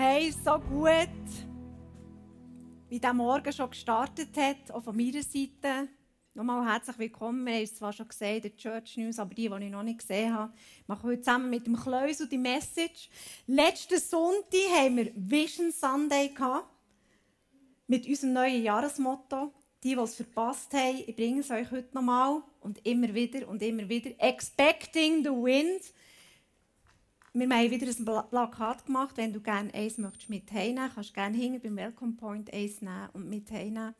Hey, 0.00 0.30
so 0.30 0.60
gut, 0.60 1.08
wie 2.88 3.00
der 3.00 3.12
Morgen 3.12 3.52
schon 3.52 3.68
gestartet 3.68 4.28
hat, 4.36 4.70
auch 4.70 4.84
von 4.84 4.96
meiner 4.96 5.24
Seite. 5.24 5.88
Nochmal 6.34 6.70
herzlich 6.72 6.96
willkommen. 7.00 7.44
Wir 7.44 7.54
haben 7.54 7.62
es 7.64 7.74
zwar 7.74 7.92
schon 7.92 8.06
gesehen 8.06 8.40
der 8.40 8.54
Church 8.56 8.96
News, 8.96 9.18
aber 9.18 9.34
die, 9.34 9.48
die 9.48 9.64
ich 9.64 9.70
noch 9.72 9.82
nicht 9.82 9.98
gesehen 9.98 10.32
habe, 10.32 10.52
machen 10.86 11.02
heute 11.02 11.22
zusammen 11.22 11.50
mit 11.50 11.66
dem 11.66 11.74
Kleus 11.74 12.18
die 12.18 12.38
Message. 12.38 13.10
Letzten 13.48 13.98
Sonntag 13.98 14.70
haben 14.76 14.98
wir 14.98 15.10
Vision 15.16 15.72
Sunday 15.72 16.28
gehabt, 16.28 16.68
mit 17.88 18.06
unserem 18.06 18.34
neuen 18.34 18.62
Jahresmotto. 18.62 19.52
Die, 19.82 19.96
die 19.96 20.00
es 20.00 20.14
verpasst 20.14 20.72
haben, 20.74 21.02
ich 21.08 21.16
bringe 21.16 21.40
es 21.40 21.50
euch 21.50 21.72
heute 21.72 21.92
nochmal 21.92 22.40
und 22.60 22.86
immer 22.86 23.12
wieder 23.12 23.48
und 23.48 23.60
immer 23.64 23.88
wieder. 23.88 24.12
Expecting 24.20 25.24
the 25.24 25.30
wind. 25.30 25.82
Wir 27.34 27.48
haben 27.48 27.70
wieder 27.70 27.86
ein 27.86 28.28
Plakat 28.30 28.86
gemacht. 28.86 29.16
Wenn 29.16 29.32
du 29.32 29.40
gerne 29.40 29.72
eins 29.74 29.98
möchtest 29.98 30.30
mit 30.30 30.46
kannst 30.46 31.10
du 31.10 31.12
gerne 31.12 31.36
hinten 31.36 31.60
beim 31.60 31.76
Welcome 31.76 32.14
Point 32.14 32.52
eins 32.52 32.80
nehmen 32.80 33.08
und 33.12 33.28
mit 33.28 33.50
heimnehmen. 33.50 33.94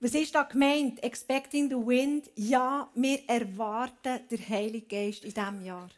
Was 0.00 0.14
ist 0.14 0.34
da 0.34 0.42
gemeint? 0.42 1.02
Expecting 1.02 1.68
the 1.68 1.76
wind? 1.76 2.30
Ja, 2.34 2.90
wir 2.94 3.28
erwarten 3.28 4.20
den 4.30 4.48
Heiligen 4.48 4.88
Geist 4.88 5.24
in 5.24 5.34
diesem 5.34 5.64
Jahr. 5.64 5.90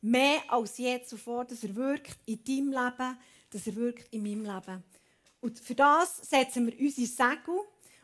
Mehr 0.00 0.40
als 0.48 0.78
je 0.78 1.02
zuvor, 1.02 1.44
dass 1.44 1.62
er 1.62 1.74
wirkt 1.76 2.18
in 2.26 2.42
deinem 2.44 2.70
Leben, 2.70 3.18
dass 3.50 3.66
er 3.66 3.76
wirkt 3.76 4.12
in 4.12 4.22
meinem 4.22 4.44
Leben. 4.44 4.82
Und 5.40 5.58
für 5.58 5.74
das 5.74 6.18
setzen 6.18 6.66
wir 6.66 6.78
unsere 6.78 7.06
Segel. 7.06 7.60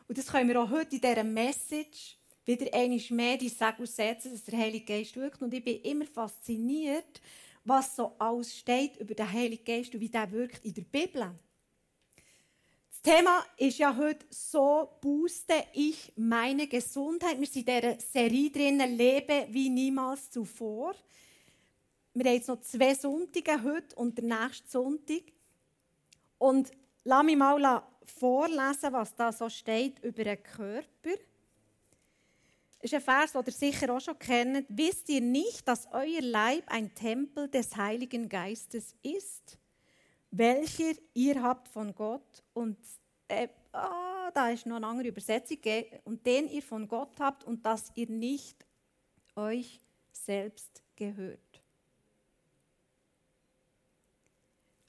Und 0.07 0.17
das 0.17 0.27
können 0.27 0.47
wir 0.49 0.61
auch 0.61 0.69
heute 0.69 0.95
in 0.95 1.01
dieser 1.01 1.23
Message 1.23 2.17
wieder 2.47 2.73
einmal 2.73 3.01
mehr 3.11 3.37
die 3.37 3.49
Segel 3.49 3.85
setzen, 3.85 4.31
dass 4.31 4.45
der 4.45 4.57
Heilige 4.57 4.85
Geist 4.85 5.15
wirkt. 5.15 5.41
Und 5.41 5.53
ich 5.53 5.63
bin 5.63 5.81
immer 5.81 6.05
fasziniert, 6.05 7.21
was 7.63 7.95
so 7.95 8.13
alles 8.17 8.57
steht 8.57 8.97
über 8.97 9.13
den 9.13 9.31
Heiligen 9.31 9.65
Geist 9.65 9.93
und 9.93 9.99
wie 9.99 10.09
der 10.09 10.31
wirkt 10.31 10.63
in 10.63 10.73
der 10.73 10.83
Bibel. 10.83 11.35
Das 12.89 13.01
Thema 13.15 13.45
ist 13.57 13.77
ja 13.77 13.95
heute 13.95 14.25
so 14.29 14.89
booste 15.01 15.65
ich 15.73 16.13
meine 16.15 16.67
Gesundheit. 16.67 17.39
Wir 17.39 17.47
sind 17.47 17.67
in 17.67 17.81
dieser 17.81 17.99
Serie 17.99 18.49
drinnen, 18.49 18.97
lebe 18.97 19.47
wie 19.49 19.69
niemals 19.69 20.31
zuvor. 20.31 20.95
Wir 22.13 22.25
haben 22.25 22.33
jetzt 22.33 22.47
noch 22.47 22.61
zwei 22.61 22.95
Sonntage 22.95 23.63
heute 23.63 23.95
und 23.95 24.17
der 24.17 24.25
nächste 24.25 24.69
Sonntag. 24.69 25.21
Und 26.39 26.71
lass 27.03 27.23
mich 27.23 27.37
mal 27.37 27.83
vorlesen, 28.05 28.93
was 28.93 29.15
da 29.15 29.31
so 29.31 29.49
steht 29.49 29.99
über 30.03 30.23
den 30.23 30.41
Körper. 30.41 30.83
Das 31.03 31.36
ist 32.87 32.93
ein 32.93 33.01
Vers, 33.01 33.33
den 33.33 33.43
ihr 33.45 33.51
sicher 33.51 33.93
auch 33.93 34.01
schon 34.01 34.17
kennt. 34.17 34.65
Wisst 34.69 35.09
ihr 35.09 35.21
nicht, 35.21 35.67
dass 35.67 35.87
euer 35.91 36.21
Leib 36.21 36.63
ein 36.67 36.93
Tempel 36.93 37.47
des 37.47 37.75
Heiligen 37.75 38.29
Geistes 38.29 38.95
ist, 39.01 39.57
welcher 40.31 40.93
ihr 41.13 41.41
habt 41.41 41.67
von 41.67 41.93
Gott 41.93 42.43
und 42.53 42.77
äh, 43.27 43.47
oh, 43.73 44.29
da 44.33 44.49
ist 44.49 44.65
noch 44.65 44.77
eine 44.77 44.87
andere 44.87 45.09
Übersetzung, 45.09 45.59
und 46.05 46.25
den 46.25 46.47
ihr 46.47 46.61
von 46.61 46.87
Gott 46.87 47.19
habt 47.19 47.43
und 47.43 47.65
dass 47.65 47.91
ihr 47.95 48.09
nicht 48.09 48.65
euch 49.35 49.79
selbst 50.11 50.83
gehört. 50.95 51.39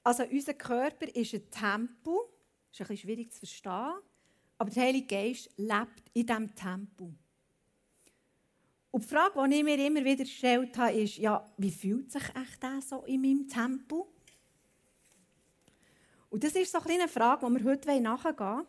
Also 0.03 0.23
unser 0.23 0.53
Körper 0.53 1.07
ist 1.15 1.33
ein 1.33 1.51
Tempel, 1.51 2.17
ist 2.71 2.81
ein 2.81 2.87
bisschen 2.87 2.97
schwierig 2.97 3.31
zu 3.31 3.39
verstehen, 3.39 3.93
aber 4.57 4.69
der 4.69 4.83
Heilige 4.83 5.07
Geist 5.07 5.49
lebt 5.57 6.09
in 6.13 6.25
diesem 6.25 6.55
Tempel. 6.55 7.15
Und 8.91 9.03
die 9.03 9.07
Frage, 9.07 9.47
die 9.47 9.55
ich 9.55 9.63
mir 9.63 9.85
immer 9.85 10.03
wieder 10.03 10.23
gestellt 10.23 10.77
habe, 10.77 10.93
ist, 10.93 11.17
ja, 11.17 11.45
wie 11.57 11.71
fühlt 11.71 12.11
sich 12.11 12.23
echt 12.23 12.61
der 12.63 12.81
so 12.81 13.03
in 13.03 13.21
meinem 13.21 13.47
Tempel? 13.47 14.03
Und 16.29 16.43
das 16.43 16.53
ist 16.53 16.71
so 16.71 16.79
eine 16.79 17.07
Frage, 17.07 17.45
die 17.45 17.53
wir 17.53 17.71
heute 17.71 18.01
nachgehen 18.01 18.39
wollen. 18.39 18.67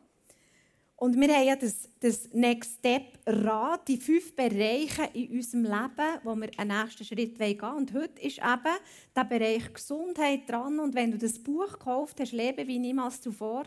Und 1.00 1.18
wir 1.18 1.34
haben 1.34 1.46
ja 1.46 1.56
das, 1.56 1.88
das 1.98 2.28
Next 2.34 2.74
Step 2.74 3.20
Rad, 3.24 3.88
die 3.88 3.96
fünf 3.96 4.36
Bereiche 4.36 5.08
in 5.14 5.30
unserem 5.30 5.62
Leben, 5.62 6.20
wo 6.24 6.36
wir 6.36 6.50
einen 6.58 6.78
nächsten 6.78 7.06
Schritt 7.06 7.38
gehen 7.38 7.62
wollen. 7.62 7.76
Und 7.76 7.94
heute 7.94 8.20
ist 8.20 8.36
eben 8.36 8.76
der 9.16 9.24
Bereich 9.24 9.72
Gesundheit 9.72 10.40
dran. 10.46 10.78
Und 10.78 10.94
wenn 10.94 11.10
du 11.10 11.16
das 11.16 11.38
Buch 11.38 11.72
gekauft 11.72 12.20
hast, 12.20 12.32
Leben 12.32 12.68
wie 12.68 12.78
niemals 12.78 13.22
zuvor, 13.22 13.62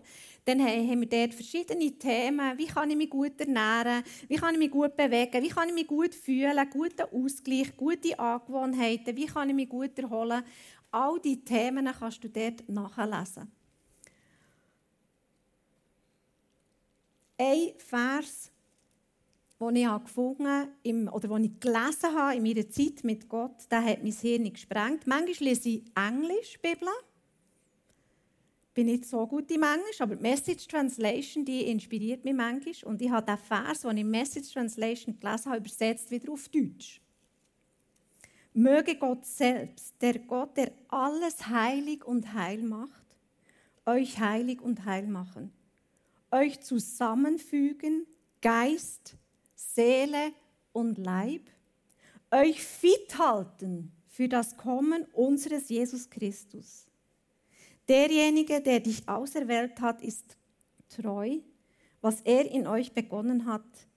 dann 0.46 0.64
haben 0.64 1.00
wir 1.00 1.10
dort 1.10 1.34
verschiedene 1.34 1.98
Themen. 1.98 2.56
Wie 2.56 2.68
kann 2.68 2.92
ich 2.92 2.98
mich 2.98 3.10
gut 3.10 3.42
ernähren? 3.42 4.04
Wie 4.28 4.36
kann 4.36 4.54
ich 4.54 4.60
mich 4.60 4.72
gut 4.72 4.96
bewegen? 4.96 5.42
Wie 5.42 5.50
kann 5.50 5.70
ich 5.70 5.74
mich 5.74 5.88
gut 5.88 6.14
fühlen? 6.14 6.70
Guten 6.70 7.08
Ausgleich, 7.12 7.76
gute 7.76 8.20
Angewohnheiten? 8.20 9.18
Wie 9.18 9.26
kann 9.26 9.50
ich 9.50 9.56
mich 9.56 9.70
gut 9.70 9.98
erholen? 9.98 10.44
All 10.92 11.20
diese 11.20 11.44
Themen 11.44 11.90
kannst 12.00 12.24
du 12.24 12.30
dort 12.30 12.70
nachlesen. 12.70 13.52
Ein 17.44 17.74
Vers, 17.78 18.52
den 19.60 19.76
ich 19.76 20.04
gefunden 20.04 20.48
habe, 20.48 21.12
oder 21.12 21.28
den 21.28 21.44
ich 21.46 21.60
gelesen 21.60 22.14
habe 22.16 22.36
in 22.36 22.44
meiner 22.44 22.70
Zeit 22.70 23.04
mit 23.04 23.30
Gott, 23.30 23.70
der 23.72 23.84
hat 23.84 24.04
mein 24.04 24.12
Hirn 24.12 24.52
gesprengt. 24.52 25.08
Manchmal 25.08 25.50
lese 25.50 25.70
ich 25.70 25.84
Englisch, 25.96 26.60
Bibel. 26.62 26.90
Bin 28.74 28.88
nicht 28.88 29.06
so 29.06 29.26
gut 29.28 29.52
im 29.52 29.64
Englisch, 29.64 30.02
aber 30.02 30.16
die 30.16 30.22
Message 30.24 30.68
Translation, 30.68 31.46
die 31.46 31.62
inspiriert 31.68 32.26
mich 32.26 32.34
manchmal. 32.34 32.74
Und 32.86 33.02
ich 33.02 33.10
habe 33.10 33.26
den 33.26 33.38
Vers, 33.38 33.82
den 33.82 33.98
ich 33.98 34.04
in 34.04 34.10
Message 34.10 34.52
Translation 34.52 35.20
gelesen 35.20 35.46
habe, 35.46 35.58
übersetzt 35.58 36.10
wieder 36.10 36.32
auf 36.32 36.50
Deutsch. 36.50 37.00
Möge 38.56 38.96
Gott 38.96 39.26
selbst, 39.26 39.94
der 40.02 40.20
Gott, 40.20 40.58
der 40.58 40.72
alles 40.88 41.48
heilig 41.48 42.04
und 42.06 42.34
heil 42.34 42.62
macht, 42.64 43.18
euch 43.86 44.20
heilig 44.20 44.62
und 44.62 44.86
heil 44.86 45.08
machen 45.08 45.52
euch 46.34 46.60
zusammenfügen, 46.62 48.08
Geist, 48.42 49.16
Seele 49.56 50.34
und 50.74 50.98
Leib, 50.98 51.50
euch 52.32 52.64
fit 52.64 53.18
halten 53.18 53.92
für 54.08 54.28
das 54.28 54.58
Kommen 54.58 55.06
unseres 55.14 55.70
Jesus 55.70 56.10
Christus. 56.10 56.88
Derjenige, 57.88 58.62
der 58.62 58.80
dich 58.80 59.08
auserwählt 59.08 59.80
hat, 59.80 60.02
ist 60.02 60.38
treu. 60.90 61.40
Was 62.02 62.22
er 62.22 62.50
in 62.50 62.68
euch 62.68 62.94
begonnen 62.94 63.46
hat, 63.46 63.88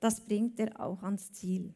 das 0.00 0.20
bringt 0.20 0.58
er 0.58 0.80
auch 0.80 1.02
ans 1.02 1.32
Ziel. 1.32 1.72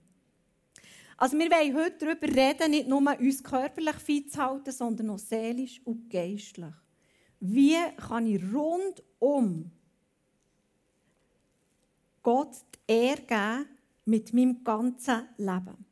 Also 1.16 1.38
wir 1.38 1.50
wollen 1.50 1.76
heute 1.76 2.06
darüber 2.06 2.28
reden, 2.28 2.70
nicht 2.70 2.88
nur 2.88 3.00
uns 3.19 3.42
körperlich 3.42 3.96
fit 3.96 4.32
zu 4.32 4.38
halten, 4.38 4.72
sondern 4.72 5.10
auch 5.10 5.19
seelisch 5.19 5.80
und 5.84 6.08
geistlich. 6.10 6.75
Wie 7.40 7.76
kann 7.96 8.26
ich 8.26 8.42
rundum 8.52 9.70
Gott 12.28 12.56
die 12.74 12.92
Ehre 12.92 13.22
geben 13.22 13.68
mit 14.04 14.34
meinem 14.34 14.62
ganzen 14.62 15.30
Leben. 15.38 15.86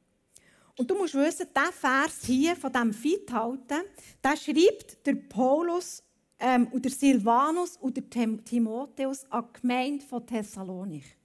Und 0.77 0.91
du 0.91 0.95
musst 0.95 1.15
wissen, 1.15 1.47
der 1.57 1.73
Vers 1.73 2.27
hier 2.27 2.55
von 2.55 2.71
dem 2.71 2.93
Fithalten, 2.93 3.81
der 4.23 4.37
schreibt 4.37 5.07
der 5.07 5.15
Paulus 5.15 6.03
ähm, 6.39 6.67
und 6.67 6.85
der 6.85 6.93
Silvanus 6.93 7.79
und 7.79 7.97
der 7.97 8.45
Timotheus 8.45 9.25
an 9.31 9.47
die 9.49 9.61
Gemeinde 9.63 10.05
von 10.05 10.27
Thessalonik. 10.27 11.17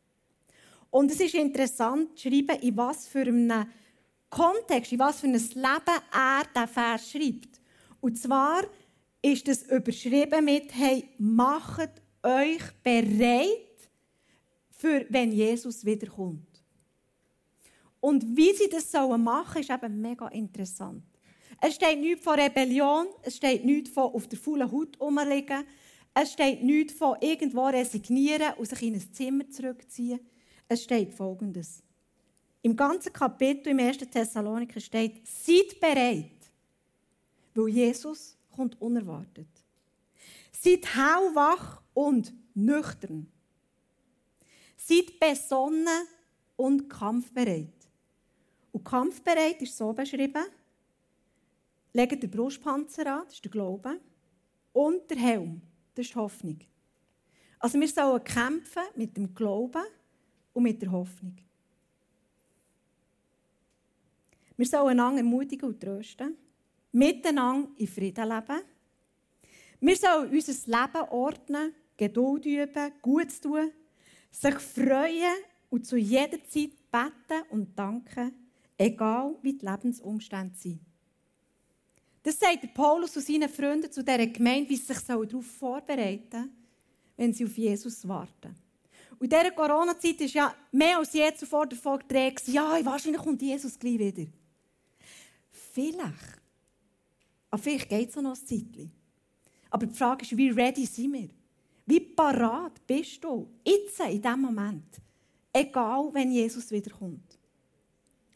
Und 0.90 1.12
es 1.12 1.20
ist 1.20 1.36
interessant 1.36 2.18
zu 2.18 2.30
schreiben, 2.30 2.62
in 2.62 2.78
was 2.78 3.06
für 3.06 3.24
einem 3.24 3.66
Kontext, 4.30 4.94
in 4.94 5.00
was 5.00 5.20
für 5.20 5.28
ein 5.28 5.34
Leben 5.34 6.00
er 6.14 6.44
diesen 6.56 6.68
Vers 6.70 7.12
schreibt. 7.12 7.62
Und 8.00 8.18
zwar 8.18 8.64
ist 9.22 9.46
es 9.50 9.64
überschrieben 9.64 10.46
mit, 10.46 10.74
hey, 10.74 11.10
macht 11.18 12.02
euch 12.24 12.62
bereit 12.82 13.71
für 14.82 15.06
wenn 15.10 15.32
Jesus 15.32 15.86
wiederkommt. 15.86 16.64
Und 18.00 18.36
wie 18.36 18.52
sie 18.56 18.68
das 18.68 18.92
sollen 18.92 19.24
machen, 19.24 19.62
ist 19.62 19.70
eben 19.70 20.02
mega 20.02 20.28
interessant. 20.30 21.04
Es 21.62 21.76
steht 21.76 22.00
nichts 22.00 22.24
von 22.24 22.40
Rebellion, 22.40 23.06
es 23.22 23.38
steht 23.38 23.64
nichts 23.64 23.92
von 23.92 24.12
auf 24.12 24.28
der 24.28 24.40
faulen 24.40 24.72
Haut 24.72 25.00
rumliegen, 25.00 25.64
es 26.16 26.34
steht 26.34 26.64
nichts 26.64 26.94
von 26.94 27.16
irgendwo 27.22 27.66
resignieren 27.68 28.56
und 28.58 28.68
sich 28.68 28.82
in 28.82 28.96
ein 28.96 29.14
Zimmer 29.14 29.48
zurückziehen. 29.52 30.20
Es 30.68 30.84
steht 30.84 31.14
Folgendes. 31.14 31.84
Im 32.64 32.76
ganzen 32.76 33.14
Kapitel 33.14 33.70
im 33.70 33.80
1. 33.80 34.00
Thessaloniker 34.00 34.80
steht, 34.80 35.28
seid 35.28 35.80
bereit, 35.80 36.32
weil 37.54 37.68
Jesus 37.68 38.36
kommt 38.50 38.82
unerwartet. 38.82 39.48
Seid 40.52 40.88
hauwach 40.96 41.84
und 41.94 42.34
nüchtern. 42.56 43.32
Seid 44.92 45.18
besonnen 45.18 46.06
und 46.58 46.90
kampfbereit. 46.90 47.70
Und 48.74 48.84
kampfbereit 48.84 49.62
ist 49.62 49.78
so 49.78 49.94
beschrieben, 49.94 50.44
legt 51.94 52.22
den 52.22 52.30
Brustpanzer 52.30 53.20
an, 53.20 53.24
das 53.24 53.36
ist 53.36 53.46
der 53.46 53.52
Glaube, 53.52 54.02
und 54.74 55.10
der 55.10 55.18
Helm, 55.18 55.62
das 55.96 56.08
ist 56.08 56.14
die 56.14 56.20
Hoffnung. 56.20 56.60
Also 57.60 57.80
wir 57.80 57.88
sollen 57.88 58.22
kämpfen 58.22 58.84
mit 58.96 59.16
dem 59.16 59.34
Glauben 59.34 59.84
und 60.52 60.64
mit 60.64 60.82
der 60.82 60.92
Hoffnung. 60.92 61.38
Wir 64.58 64.66
sollen 64.66 65.00
einander 65.00 65.20
ermutigen 65.20 65.70
und 65.70 65.80
trösten, 65.80 66.36
miteinander 66.92 67.70
in 67.78 67.88
Frieden 67.88 68.28
leben 68.28 68.62
Wir 69.80 69.96
sollen 69.96 70.32
unser 70.32 70.52
Leben 70.52 71.10
ordnen, 71.10 71.76
Geduld 71.96 72.46
üben, 72.46 72.92
gut 73.02 73.42
tun, 73.42 73.72
sich 74.32 74.56
freuen 74.56 75.36
und 75.70 75.86
zu 75.86 75.98
jeder 75.98 76.44
Zeit 76.46 76.72
beten 76.92 77.44
und 77.50 77.78
danken, 77.78 78.34
egal 78.78 79.36
wie 79.42 79.54
die 79.54 79.66
Lebensumstände 79.66 80.56
sind. 80.58 80.80
Das 82.24 82.40
sagt 82.40 82.64
der 82.64 82.68
Paulus 82.70 83.16
und 83.18 83.26
seinen 83.26 83.50
Freunden 83.50 83.92
zu 83.92 84.04
dieser 84.04 84.28
Gemeinde, 84.28 84.70
wie 84.70 84.76
sie 84.76 84.94
sich 84.94 85.00
darauf 85.00 85.46
vorbereiten 85.46 86.30
sollen, 86.32 86.56
wenn 87.18 87.34
sie 87.34 87.46
auf 87.46 87.58
Jesus 87.58 88.08
warten. 88.08 88.56
Und 89.18 89.32
in 89.32 89.40
dieser 89.40 89.52
Corona-Zeit 89.52 90.22
ist 90.22 90.34
ja 90.34 90.54
mehr 90.72 90.98
als 90.98 91.14
je 91.14 91.34
zuvor 91.36 91.68
davon 91.68 92.00
gedreht, 92.00 92.42
ja, 92.48 92.84
wahrscheinlich 92.84 93.22
kommt 93.22 93.42
Jesus 93.42 93.78
gleich 93.78 94.00
wieder. 94.00 94.28
Vielleicht. 95.52 96.42
Aber 97.50 97.62
vielleicht 97.62 97.90
geht 97.90 98.10
es 98.10 98.16
noch 98.16 98.32
ein 98.32 98.36
Zeitchen. 98.36 98.92
Aber 99.70 99.86
die 99.86 99.96
Frage 99.96 100.24
ist, 100.24 100.36
wie 100.36 100.50
ready 100.50 100.86
sind 100.86 101.14
wir? 101.14 101.30
Wie 101.92 102.00
parat 102.00 102.88
bist 102.88 103.22
du 103.22 103.50
jetzt, 103.66 104.00
in 104.00 104.22
diesem 104.22 104.40
Moment? 104.40 104.96
Egal, 105.52 106.10
wenn 106.14 106.32
Jesus 106.32 106.72
wiederkommt. 106.72 107.38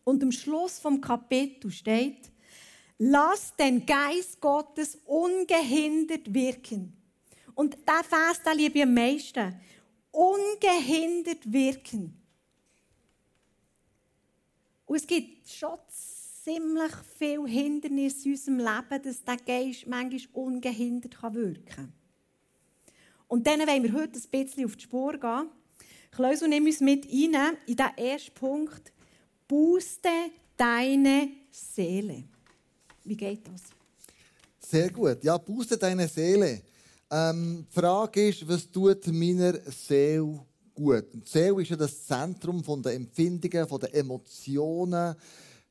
Und 0.03 0.21
am 0.21 0.31
Schluss 0.33 0.77
vom 0.77 0.99
Kapitel 0.99 1.71
steht, 1.71 2.29
lass 2.97 3.55
den 3.55 3.85
Geist 3.85 4.41
Gottes 4.41 4.97
ungehindert 5.05 6.33
wirken. 6.33 6.97
Und 7.53 7.77
der 7.87 8.03
Vers, 8.03 8.43
den 8.43 8.57
liebe 8.57 8.79
ich 8.79 8.83
am 8.83 8.93
meisten. 8.93 9.55
Ungehindert 10.11 11.49
wirken. 11.49 12.13
Und 14.85 14.95
es 14.97 15.07
gibt 15.07 15.47
schon 15.47 15.79
ziemlich 16.43 16.91
viele 17.17 17.47
Hindernisse 17.47 18.25
in 18.25 18.31
unserem 18.33 18.57
Leben, 18.57 19.01
dass 19.01 19.23
der 19.23 19.37
Geist 19.37 19.87
manchmal 19.87 20.43
ungehindert 20.43 21.23
wirken 21.23 21.65
kann. 21.65 22.04
Und 23.27 23.47
dann 23.47 23.59
wollen 23.59 23.83
wir 23.83 23.93
heute 23.93 24.19
ein 24.19 24.29
bisschen 24.29 24.65
auf 24.65 24.75
die 24.75 24.83
Spur 24.83 25.17
gehen. 25.17 25.49
Kleus 26.11 26.41
und 26.41 26.49
nehmen 26.49 26.67
uns 26.67 26.79
mit 26.79 27.05
rein 27.05 27.57
in 27.65 27.75
den 27.75 27.97
ersten 27.97 28.33
Punkt. 28.33 28.93
Booste 29.47 30.09
deine 30.55 31.29
Seele. 31.51 32.23
Wie 33.03 33.17
geht 33.17 33.47
das? 33.47 33.61
Sehr 34.59 34.89
gut. 34.89 35.23
Ja, 35.23 35.37
booste 35.37 35.77
deine 35.77 36.07
Seele. 36.07 36.61
Ähm, 37.11 37.65
die 37.69 37.79
Frage 37.79 38.29
ist, 38.29 38.47
was 38.47 38.69
tut 38.71 39.05
meiner 39.07 39.59
Seele 39.71 40.39
gut? 40.73 41.05
Die 41.13 41.29
Seele 41.29 41.61
ist 41.61 41.69
ja 41.69 41.75
das 41.75 42.05
Zentrum 42.05 42.81
der 42.81 42.93
Empfindungen, 42.93 43.79
der 43.79 43.93
Emotionen. 43.93 45.15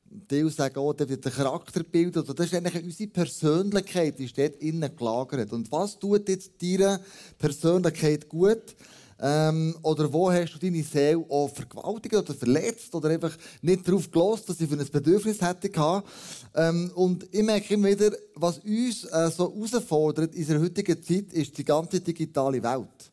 Die 0.07 0.49
sagen 0.49 0.77
auch, 0.77 0.93
der 0.93 1.17
Charakterbild. 1.17 2.17
Also 2.17 2.33
das 2.33 2.47
ist 2.47 2.53
eigentlich 2.53 2.83
unsere 2.83 3.09
Persönlichkeit, 3.09 4.17
die 4.19 4.25
ist 4.25 4.37
dort 4.37 4.55
innen 4.57 4.95
gelagert. 4.95 5.51
Und 5.51 5.71
was 5.71 5.99
tut 5.99 6.29
jetzt 6.29 6.51
deiner 6.61 7.01
Persönlichkeit 7.37 8.29
gut? 8.29 8.75
Ähm, 9.17 9.75
oder 9.81 10.11
wo 10.11 10.29
hast 10.29 10.53
du 10.53 10.59
deine 10.59 10.83
Seele 10.83 11.25
auch 11.29 11.47
vergewaltigt 11.47 12.15
oder 12.15 12.33
verletzt 12.33 12.93
oder 12.93 13.09
einfach 13.09 13.35
nicht 13.61 13.87
darauf 13.87 14.11
gelost, 14.11 14.49
dass 14.49 14.57
sie 14.57 14.67
für 14.67 14.77
ein 14.77 14.87
Bedürfnis 14.91 15.41
hätte 15.41 15.69
gehabt. 15.69 16.09
Ähm, 16.53 16.91
und 16.95 17.25
ich 17.31 17.43
merke 17.43 17.73
immer 17.73 17.89
wieder, 17.89 18.11
was 18.35 18.59
uns 18.59 19.05
äh, 19.05 19.31
so 19.31 19.53
herausfordert 19.53 20.35
in 20.35 20.41
unserer 20.41 20.59
heutigen 20.59 21.01
Zeit, 21.01 21.31
ist 21.31 21.57
die 21.57 21.63
ganze 21.63 22.01
digitale 22.01 22.61
Welt. 22.61 23.11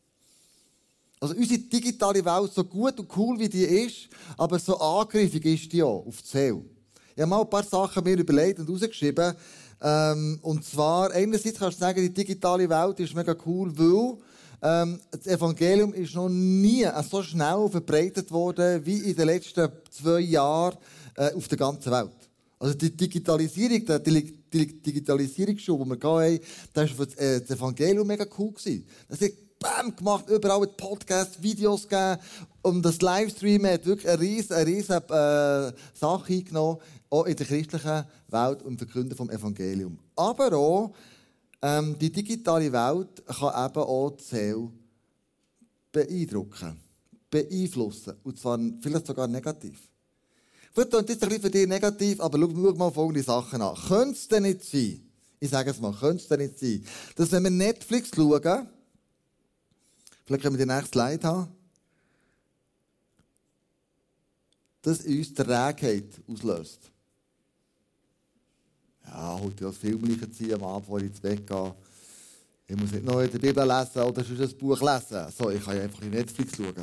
Also 1.20 1.36
unsere 1.36 1.60
digitale 1.60 2.24
Welt, 2.24 2.52
so 2.52 2.64
gut 2.64 2.98
und 2.98 3.16
cool 3.16 3.38
wie 3.38 3.48
die 3.48 3.62
ist, 3.62 4.08
aber 4.36 4.58
so 4.58 4.76
angriffig 4.78 5.44
ist 5.44 5.72
die 5.72 5.84
auch 5.84 6.04
auf 6.04 6.20
die 6.20 6.28
Seele. 6.28 6.64
Ich 7.14 7.20
habe 7.20 7.28
mal 7.28 7.42
ein 7.42 7.50
paar 7.50 7.64
Sachen 7.64 8.04
mir 8.04 8.18
überlegt 8.18 8.58
und 8.58 8.68
rausgeschrieben. 8.68 9.34
Ähm, 9.82 10.38
und 10.42 10.64
zwar, 10.64 11.10
einerseits 11.10 11.58
kannst 11.58 11.78
du 11.78 11.80
sagen, 11.80 12.00
die 12.00 12.12
digitale 12.12 12.68
Welt 12.68 13.00
ist 13.00 13.14
mega 13.14 13.36
cool, 13.44 13.70
weil 13.76 14.16
ähm, 14.62 15.00
das 15.10 15.26
Evangelium 15.26 15.92
ist 15.92 16.14
noch 16.14 16.28
nie 16.28 16.86
so 17.10 17.22
schnell 17.22 17.68
verbreitet 17.68 18.30
worden 18.30 18.84
wie 18.86 18.98
in 18.98 19.16
den 19.16 19.26
letzten 19.26 19.68
zwei 19.90 20.20
Jahren 20.20 20.78
äh, 21.16 21.32
auf 21.34 21.48
der 21.48 21.58
ganzen 21.58 21.92
Welt. 21.92 22.10
Also 22.58 22.74
die 22.74 22.96
Digitalisierung, 22.96 23.84
die, 24.04 24.82
Digitalisierungsschule, 24.82 25.84
die 25.84 26.00
wir 26.00 26.10
hatten, 26.10 26.40
das 26.72 26.96
war 26.96 27.06
für 27.06 27.18
äh, 27.18 27.40
das 27.40 27.50
Evangelium 27.50 28.06
mega 28.06 28.24
cool. 28.38 28.54
Hat 29.10 29.20
Bam 29.62 29.96
gemacht, 29.96 30.28
überall 30.28 30.66
Podcasts, 30.66 31.42
Videos 31.42 31.88
gegeben. 31.88 32.20
Und 32.62 32.82
das 32.82 33.00
Livestream 33.00 33.66
hat 33.66 33.86
wirklich 33.86 34.08
eine 34.08 34.20
riesige, 34.20 34.56
eine 34.56 35.72
äh, 35.72 35.98
Sache 35.98 36.32
eingenommen, 36.32 36.78
auch 37.10 37.26
in 37.26 37.36
der 37.36 37.46
christlichen 37.46 38.04
Welt 38.28 38.62
und 38.62 38.78
Verkünden 38.78 39.16
vom 39.16 39.30
Evangelium. 39.30 39.98
Aber 40.16 40.52
auch 40.56 40.94
ähm, 41.62 41.96
die 41.98 42.10
digitale 42.10 42.72
Welt 42.72 43.24
kann 43.26 43.66
eben 43.66 43.82
auch 43.82 44.10
die 44.10 44.24
Seele 44.24 44.70
beeindrucken, 45.92 46.80
beeinflussen. 47.30 48.14
Und 48.24 48.38
zwar 48.38 48.58
vielleicht 48.80 49.06
sogar 49.06 49.28
negativ. 49.28 49.88
Vielleicht 50.72 50.90
klingt 50.90 51.08
jetzt 51.10 51.22
ein 51.22 51.28
bisschen 51.28 51.42
für 51.42 51.50
dich 51.50 51.68
negativ, 51.68 52.20
aber 52.20 52.38
schau, 52.38 52.50
schau 52.54 52.74
mal 52.74 52.90
folgende 52.90 53.22
Sachen 53.22 53.60
an. 53.60 53.76
Könnte 53.88 54.12
es 54.14 54.28
denn 54.28 54.44
nicht 54.44 54.64
sein, 54.64 55.02
ich 55.38 55.50
sage 55.50 55.70
es 55.70 55.80
mal, 55.80 55.92
könnte 55.92 56.22
es 56.22 56.28
denn 56.28 56.40
nicht 56.40 56.58
sein, 56.58 56.84
dass 57.14 57.30
wenn 57.30 57.42
wir 57.44 57.50
Netflix 57.50 58.10
schauen, 58.14 58.68
vielleicht 60.24 60.42
können 60.42 60.58
wir 60.58 60.66
die 60.66 60.72
nächste 60.72 60.98
Slide 60.98 61.28
haben, 61.28 61.48
dass 64.82 65.00
uns 65.00 65.34
Trägheit 65.34 66.20
auslöst 66.26 66.92
ja, 69.12 69.38
heute 69.40 69.64
das 69.64 69.76
Film 69.76 70.32
ziehen 70.32 70.54
am 70.54 70.64
Abend, 70.64 70.86
bevor 70.86 70.98
ich 70.98 71.06
ins 71.06 71.20
Bett 71.20 71.46
gehe. 71.46 71.74
Ich 72.66 72.76
muss 72.76 72.92
nicht 72.92 73.04
noch 73.04 73.20
in 73.20 73.30
der 73.30 73.38
Bibel 73.38 73.66
lesen 73.66 74.02
oder 74.02 74.24
sonst 74.24 74.40
ein 74.40 74.58
Buch 74.58 74.80
lesen. 74.80 75.32
So, 75.36 75.50
ich 75.50 75.64
kann 75.64 75.78
einfach 75.78 76.02
in 76.02 76.10
Netflix 76.10 76.56
schauen. 76.56 76.74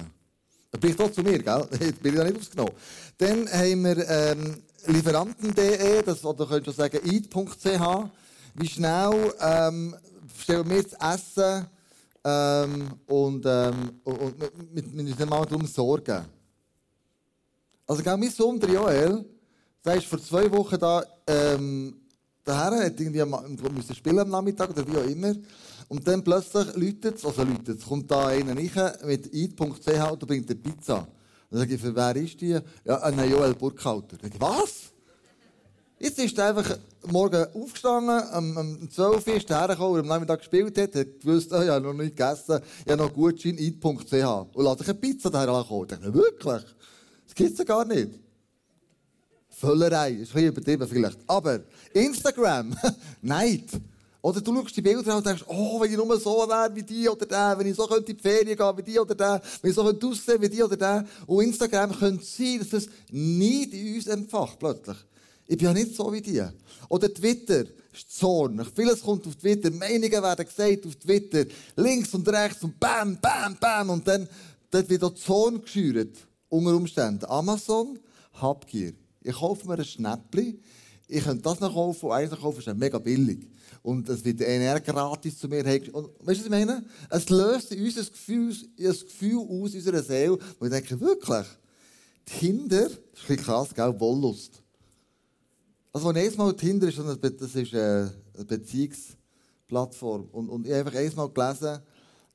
Bin 0.80 0.91
ich 0.91 0.95
doch 0.95 1.12
zu 1.12 1.24
mir, 1.24 1.39
gell? 1.39 1.68
Jetzt 1.80 2.01
bin 2.01 2.13
ich 2.13 2.19
da 2.19 2.24
nicht 2.25 2.38
aufgenommen. 2.38 2.74
Dann 3.18 3.51
haben 3.51 3.83
wir 3.83 4.07
ähm, 4.07 4.62
Lieferanten.de, 4.86 6.03
das, 6.03 6.24
oder 6.24 6.45
könnt 6.45 6.68
ihr 6.68 6.74
sagen, 6.74 7.00
eat.ch. 7.03 8.09
Wie 8.56 8.68
schnell 8.68 9.33
ähm, 9.39 9.95
stellen 10.38 10.69
wir 10.69 10.83
das 10.83 11.18
Essen 11.18 11.68
ähm, 12.24 12.89
und, 13.07 13.45
ähm, 13.45 14.01
und 14.04 14.74
mit, 14.74 14.94
mit 14.94 15.19
mal 15.30 15.45
darum 15.45 15.66
sorgen. 15.66 16.25
Also, 17.86 18.04
gell, 18.04 18.18
mein 18.18 18.30
Sohn, 18.30 18.60
Joel, 18.60 19.25
der 19.83 19.95
ist 19.95 20.07
vor 20.07 20.21
zwei 20.21 20.51
Wochen 20.51 20.77
da 20.77 21.04
ähm, 21.25 21.95
daher, 22.44 22.86
hat 22.86 23.00
irgendwie 23.00 23.24
müssen 23.69 23.95
spielen 23.95 24.19
am 24.19 24.30
Nachmittag 24.30 24.69
oder 24.69 24.88
wie 24.88 24.98
auch 24.98 25.10
immer. 25.10 25.33
Und 25.88 26.08
dann 26.08 26.24
plötzlich 26.24 26.75
läutet 26.75 27.17
es, 27.17 27.25
also 27.25 27.43
läutet 27.43 27.84
kommt 27.84 28.12
da 28.12 28.27
einer 28.27 28.55
rein 28.55 28.91
mit 29.05 29.34
eat.ch 29.34 30.12
und 30.12 30.27
bringt 30.27 30.50
eine 30.50 30.60
Pizza. 30.60 31.00
Und 31.00 31.08
dann 31.50 31.60
sage 31.60 31.75
ich, 31.75 31.82
für 31.82 31.96
wer 31.96 32.15
ist 32.15 32.39
die? 32.41 32.60
Ja, 32.86 32.98
ein 33.01 33.29
Joel 33.29 33.55
Burkhalter. 33.55 34.17
Ich 34.17 34.22
sage, 34.22 34.36
was? 34.39 34.93
Jetzt 36.01 36.18
ist 36.18 36.38
er 36.38 36.48
einfach 36.48 36.77
morgen 37.08 37.46
aufgestanden, 37.53 38.22
um, 38.34 38.58
um 38.58 38.89
12 38.89 39.27
Uhr 39.27 39.36
ist 39.36 39.50
er 39.50 39.60
hergekommen, 39.60 40.00
am 40.00 40.08
Nachmittag 40.08 40.39
gespielt 40.39 40.77
hat, 40.77 40.96
hat 40.96 41.20
gewusst, 41.20 41.51
oh, 41.51 41.62
ich 41.62 41.68
habe 41.68 41.86
noch 41.86 41.94
nicht 41.94 42.15
gegessen, 42.15 42.62
ich 42.86 42.91
habe 42.91 43.03
noch 43.03 43.13
Gutschein, 43.13 43.58
eat.ch. 43.58 43.84
Und 43.84 44.63
lässt 44.63 44.79
sich 44.79 44.88
eine 44.88 44.98
Pizza 44.98 45.29
daher 45.29 45.50
ankommen. 45.50 45.84
Ich 45.84 45.89
dachte, 45.89 46.13
wirklich? 46.13 46.63
Das 47.25 47.36
gibt 47.36 47.51
es 47.51 47.58
ja 47.58 47.65
gar 47.65 47.84
nicht. 47.84 48.12
Völlerei, 49.50 50.12
ist 50.13 50.34
ein 50.34 50.46
übertrieben 50.46 50.88
vielleicht. 50.88 51.18
Aber 51.27 51.60
Instagram, 51.94 52.77
Neid. 53.22 53.65
Oder 54.22 54.39
du 54.39 54.56
schaust 54.56 54.77
die 54.77 54.82
Bilder 54.82 55.12
an 55.12 55.18
und 55.18 55.25
denkst, 55.25 55.44
oh, 55.48 55.82
wenn 55.82 55.91
ich 55.91 55.98
nur 55.98 56.18
so 56.18 56.48
wäre 56.48 56.74
wie 56.75 56.84
die 56.84 57.10
oder 57.10 57.25
der, 57.25 57.60
wenn 57.60 57.68
ich 57.68 57.75
so 57.75 57.86
könnte 57.88 58.12
in 58.12 58.18
die 58.18 58.24
Ferien 58.24 58.58
gehen 58.58 58.77
wie 58.77 58.84
die 58.84 59.00
oder 59.00 59.15
der, 59.15 59.41
wenn 59.62 59.70
ich 59.70 59.75
so 59.75 59.84
könnte 59.84 60.08
aussehen 60.08 60.41
wie 60.41 60.50
die 60.50 60.63
oder 60.63 60.77
der. 60.77 61.06
Und 61.27 61.44
Instagram 61.44 61.91
könnte 61.91 62.24
sein, 62.24 62.60
dass 62.60 62.70
das 62.70 62.86
Neid 63.12 63.74
in 63.74 63.96
uns 63.96 64.08
empfacht, 64.08 64.60
plötzlich. 64.60 64.98
Ich 65.50 65.58
bin 65.58 65.65
ja 65.65 65.74
nicht 65.74 65.96
so 65.96 66.13
wie 66.13 66.22
die. 66.22 66.44
Oder 66.89 67.12
Twitter 67.12 67.65
ist 67.91 68.15
Zorn. 68.15 68.63
Vieles 68.75 69.01
kommt 69.01 69.25
auf 69.25 69.36
Twitter, 69.36 69.72
Meinungen 69.72 70.12
werden 70.12 70.46
gesagt 70.46 70.86
auf 70.86 70.96
Twitter, 70.96 71.46
links 71.75 72.13
und 72.13 72.29
rechts 72.29 72.63
und 72.63 72.79
bam, 72.79 73.18
bam, 73.20 73.58
bam. 73.60 73.89
Und 73.89 74.08
dann 74.08 74.29
dort 74.70 74.88
wird 74.88 75.03
auch 75.03 75.15
Zorn 75.15 75.60
geschürt, 75.60 76.15
unter 76.50 76.75
Umständen. 76.75 77.25
Amazon, 77.25 77.98
Habgier. 78.34 78.94
Ich 79.24 79.34
kaufe 79.34 79.68
mir 79.68 79.79
ein 79.79 79.86
Schnäppchen, 79.86 80.62
ich 81.08 81.24
könnte 81.24 81.41
das 81.41 81.60
noch 81.60 81.74
kaufen 81.74 82.06
und 82.06 82.12
eins 82.12 82.29
noch 82.29 82.41
kaufen, 82.41 82.60
ist 82.60 82.77
mega 82.77 83.00
billig. 83.00 83.48
Und 83.82 84.08
es 84.08 84.24
wird 84.24 84.41
NR 84.41 84.79
gratis 84.79 85.39
zu 85.39 85.48
mir. 85.48 85.65
Und, 85.94 86.10
weißt 86.20 86.20
du, 86.20 86.27
was 86.27 86.44
ich 86.44 86.50
meine? 86.50 86.86
Es 87.10 87.27
löst 87.27 87.72
in 87.72 87.84
uns 87.84 87.98
ein 87.98 88.06
Gefühl, 88.06 88.56
ein 88.77 88.86
Gefühl 88.86 89.39
aus 89.39 89.74
unserer 89.74 90.03
Seele, 90.03 90.38
wo 90.60 90.65
ich 90.65 90.72
denke, 90.72 91.00
wirklich, 91.00 91.48
Tinder, 92.24 92.84
das 92.84 92.91
ist 92.91 93.00
ein 93.00 93.36
bisschen 93.36 93.38
krass, 93.38 93.74
gell, 93.74 94.00
Wollust. 94.00 94.62
Also, 95.91 96.13
wenn 96.13 96.27
ich 96.27 96.38
Mal 96.38 96.55
Tinder 96.55 96.88
ist, 96.88 97.00
das 97.00 97.55
ist 97.55 97.74
eine 97.74 98.13
Beziehungsplattform. 98.46 100.29
Und, 100.31 100.50
und 100.50 100.67
ich 100.67 100.74
habe 100.74 100.89
einfach 100.89 101.00
einmal 101.00 101.29
gelesen, 101.29 101.79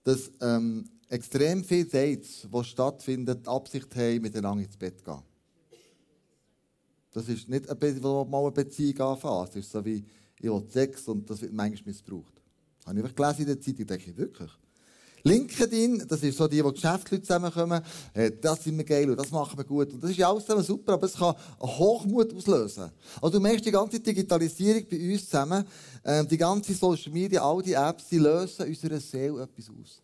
dass 0.02 0.30
ähm, 0.40 0.84
extrem 1.08 1.62
viele 1.62 1.84
Dates, 1.84 2.48
die 2.52 2.64
stattfinden, 2.64 3.40
die 3.40 3.48
Absicht 3.48 3.94
haben, 3.94 4.22
miteinander 4.22 4.64
ins 4.64 4.76
Bett 4.76 4.98
zu 4.98 5.04
gehen. 5.04 5.22
Das 7.12 7.28
ist 7.28 7.48
nicht, 7.48 7.70
eine, 7.70 8.02
wo 8.02 8.24
mal 8.24 8.42
eine 8.42 8.50
Beziehung 8.50 9.00
anfasst. 9.00 9.54
Das 9.54 9.64
ist 9.64 9.70
so 9.70 9.84
wie, 9.84 10.04
ich 10.40 10.50
will 10.50 10.64
Sex 10.68 11.06
und 11.06 11.30
das 11.30 11.40
wird 11.40 11.52
manchmal 11.52 11.92
missbraucht. 11.92 12.34
Habe 12.84 13.00
ich 13.00 13.14
gelesen 13.14 13.40
in 13.42 13.46
der 13.46 13.60
Zeitung, 13.60 13.86
denke 13.86 14.10
ich, 14.10 14.16
wirklich. 14.16 14.50
LinkedIn, 15.26 16.04
das 16.06 16.22
ist 16.22 16.36
so 16.36 16.46
die, 16.46 16.62
wo 16.62 16.70
Geschäftsleute 16.70 17.22
zusammenkommen, 17.22 17.82
äh, 18.12 18.30
das 18.30 18.62
sind 18.62 18.76
wir 18.76 18.84
geil 18.84 19.08
und 19.10 19.16
das 19.16 19.30
machen 19.30 19.56
wir 19.56 19.64
gut. 19.64 19.90
Und 19.94 20.04
das 20.04 20.10
ist 20.10 20.18
ja 20.18 20.30
alles 20.30 20.66
super, 20.66 20.92
aber 20.92 21.06
es 21.06 21.14
kann 21.14 21.34
Hochmut 21.60 22.34
auslösen. 22.34 22.90
Also 23.22 23.38
du 23.38 23.40
merkst, 23.40 23.64
die 23.64 23.70
ganze 23.70 23.98
Digitalisierung 24.00 24.84
bei 24.90 25.12
uns 25.12 25.24
zusammen, 25.24 25.64
äh, 26.02 26.26
die 26.26 26.36
ganze 26.36 26.74
Social 26.74 27.10
Media, 27.10 27.42
all 27.42 27.62
die 27.62 27.72
Apps, 27.72 28.06
die 28.10 28.18
lösen 28.18 28.66
unserer 28.66 29.00
Seele 29.00 29.42
etwas 29.42 29.70
aus. 29.70 30.02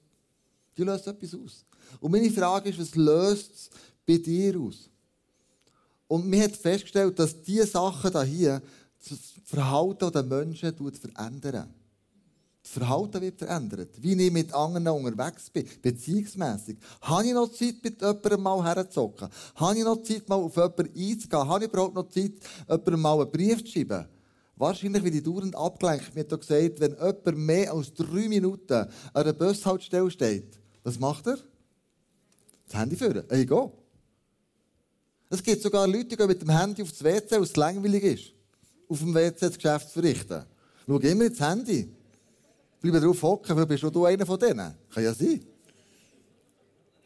Die 0.75 0.83
lösen 0.83 1.11
etwas 1.11 1.35
aus. 1.35 1.67
Und 2.01 2.13
meine 2.13 2.31
Frage 2.31 2.71
ist, 2.71 2.81
was 2.81 2.95
löst 2.95 3.55
es 3.55 3.71
bei 4.07 4.17
dir 4.17 4.59
aus? 4.59 4.89
Und 6.09 6.27
mir 6.27 6.45
hat 6.45 6.57
festgestellt, 6.57 7.19
dass 7.19 7.43
diese 7.43 7.67
Sachen 7.67 8.25
hier 8.25 8.63
das 9.07 9.19
Verhalten 9.45 10.11
der 10.11 10.23
Menschen 10.23 10.75
verändern. 10.75 11.75
Das 12.73 12.79
Verhalten 12.79 13.21
wird 13.21 13.37
verändert. 13.37 14.01
Wie 14.01 14.13
ich 14.13 14.33
mit 14.33 14.55
anderen 14.55 14.87
unterwegs 14.87 15.51
bin, 15.51 15.67
beziehungsmässig. 15.83 16.79
Habe 17.03 17.27
ich 17.27 17.33
noch 17.33 17.51
Zeit, 17.51 17.83
mit 17.83 18.01
jemandem 18.01 18.43
mal 18.43 18.65
herzocken? 18.65 19.29
Habe 19.57 19.79
ich 19.79 19.85
noch 19.85 20.01
Zeit, 20.05 20.29
mal 20.29 20.37
auf 20.37 20.55
jemanden 20.55 20.87
einzugehen? 20.87 21.49
Habe 21.49 21.65
ich 21.65 21.71
überhaupt 21.71 21.95
noch 21.97 22.09
Zeit, 22.09 22.35
jemandem 22.69 23.01
mal 23.01 23.21
einen 23.21 23.31
Brief 23.33 23.65
zu 23.65 23.73
schreiben? 23.73 24.07
Wahrscheinlich 24.55 25.03
wird 25.03 25.15
ich 25.17 25.23
dauernd 25.25 25.57
abgelenkt. 25.57 26.15
Mir 26.15 26.21
hat 26.21 26.29
gesagt, 26.29 26.81
wenn 26.81 26.93
jemand 26.93 27.39
mehr 27.39 27.73
als 27.73 27.93
drei 27.93 28.29
Minuten 28.29 28.73
an 28.73 28.89
einer 29.15 29.33
Bushaltestelle 29.33 30.11
steht, 30.11 30.61
was 30.85 30.97
macht 31.01 31.27
er? 31.27 31.39
Das 32.69 32.79
Handy 32.79 32.95
führen. 32.95 33.25
Ich 33.33 33.49
gehe. 33.49 33.73
Es 35.29 35.43
gibt 35.43 35.61
sogar 35.61 35.89
Leute, 35.89 36.05
die 36.05 36.17
gehen 36.17 36.29
mit 36.29 36.41
dem 36.41 36.51
Handy 36.51 36.83
aufs 36.83 37.03
WC, 37.03 37.33
weil 37.33 37.43
es 37.43 37.57
langweilig 37.57 38.05
ist. 38.05 38.33
Auf 38.89 39.01
dem 39.01 39.13
WC 39.13 39.41
das 39.41 39.57
Geschäft 39.57 39.89
zu 39.89 39.95
verrichten. 39.95 40.45
Schau 40.87 40.99
immer 40.99 41.25
ins 41.25 41.41
Handy. 41.41 41.97
Bleib 42.81 43.03
drauf 43.03 43.23
hocken, 43.23 43.55
vielleicht 43.55 43.69
bist 43.69 43.95
du 43.95 44.05
einer 44.05 44.25
von 44.25 44.39
denen. 44.39 44.75
Kann 44.93 45.05
ja 45.05 45.13
sein. 45.13 45.45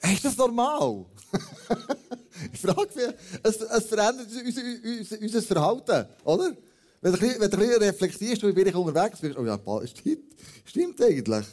Ist 0.02 0.24
das 0.24 0.36
normal? 0.36 1.06
ich 2.52 2.60
frage 2.60 2.88
mich, 2.94 3.14
es, 3.42 3.56
es 3.60 3.86
verändert 3.86 4.28
unser, 4.28 4.62
unser, 4.84 5.20
unser 5.20 5.42
Verhalten, 5.42 6.06
oder? 6.24 6.56
Wenn 7.00 7.12
du, 7.12 7.18
ein 7.18 7.38
bisschen 7.38 7.82
reflektierst, 7.82 8.42
wie 8.42 8.52
bin 8.52 8.66
ich 8.66 8.74
unterwegs 8.74 9.20
bist, 9.20 9.36
oh 9.36 9.44
ja, 9.44 9.58
stimmt, 9.86 10.34
stimmt 10.64 11.02
eigentlich. 11.02 11.46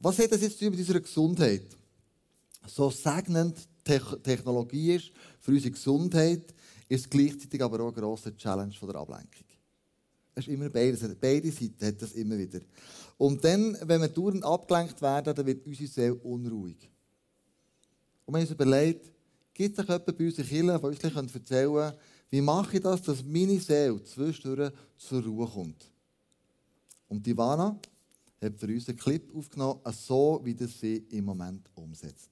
Was 0.00 0.18
hat 0.18 0.32
das 0.32 0.40
jetzt 0.40 0.60
mit 0.60 0.78
unserer 0.78 1.00
Gesundheit? 1.00 1.66
So 2.66 2.90
segnend 2.90 3.56
Technologie 3.84 4.96
ist 4.96 5.12
für 5.40 5.52
unsere 5.52 5.70
Gesundheit, 5.70 6.54
ist 6.88 7.10
gleichzeitig 7.10 7.62
aber 7.62 7.80
auch 7.80 7.92
eine 7.92 8.00
grosse 8.00 8.36
Challenge 8.36 8.72
von 8.72 8.88
der 8.88 9.00
Ablenkung. 9.00 9.45
Es 10.38 10.46
ist 10.46 10.52
immer 10.52 10.68
beides. 10.68 11.00
Beide 11.18 11.50
Seiten 11.50 11.86
hat 11.86 12.02
das 12.02 12.12
immer 12.12 12.36
wieder. 12.36 12.60
Und 13.16 13.42
dann, 13.42 13.76
wenn 13.82 14.02
wir 14.02 14.08
dauernd 14.08 14.44
abgelenkt 14.44 15.00
werden, 15.00 15.34
dann 15.34 15.46
wird 15.46 15.66
unsere 15.66 15.88
Seele 15.88 16.14
unruhig. 16.14 16.90
Und 18.26 18.34
wir 18.34 18.40
haben 18.40 18.46
uns 18.46 18.50
überlegt, 18.50 19.10
gibt 19.54 19.78
es 19.78 19.86
jemanden 19.86 20.14
bei 20.14 20.26
uns 20.26 20.38
in 20.38 20.44
Kirche, 20.44 20.78
der 20.78 21.16
uns 21.16 21.34
erzählen 21.34 21.74
kann, 21.74 21.94
wie 22.28 22.40
mache 22.42 22.76
ich 22.76 22.82
das, 22.82 23.00
dass 23.00 23.24
meine 23.24 23.58
Seele 23.58 24.02
zwischendurch 24.04 24.74
zur 24.98 25.24
Ruhe 25.24 25.46
kommt. 25.46 25.90
Und 27.08 27.26
Ivana 27.26 27.78
hat 28.42 28.58
für 28.58 28.66
uns 28.66 28.88
einen 28.90 28.98
Clip 28.98 29.34
aufgenommen, 29.34 29.80
so 29.90 30.40
wie 30.44 30.54
das 30.54 30.78
sie 30.78 30.96
im 31.12 31.24
Moment 31.24 31.70
umsetzt. 31.74 32.28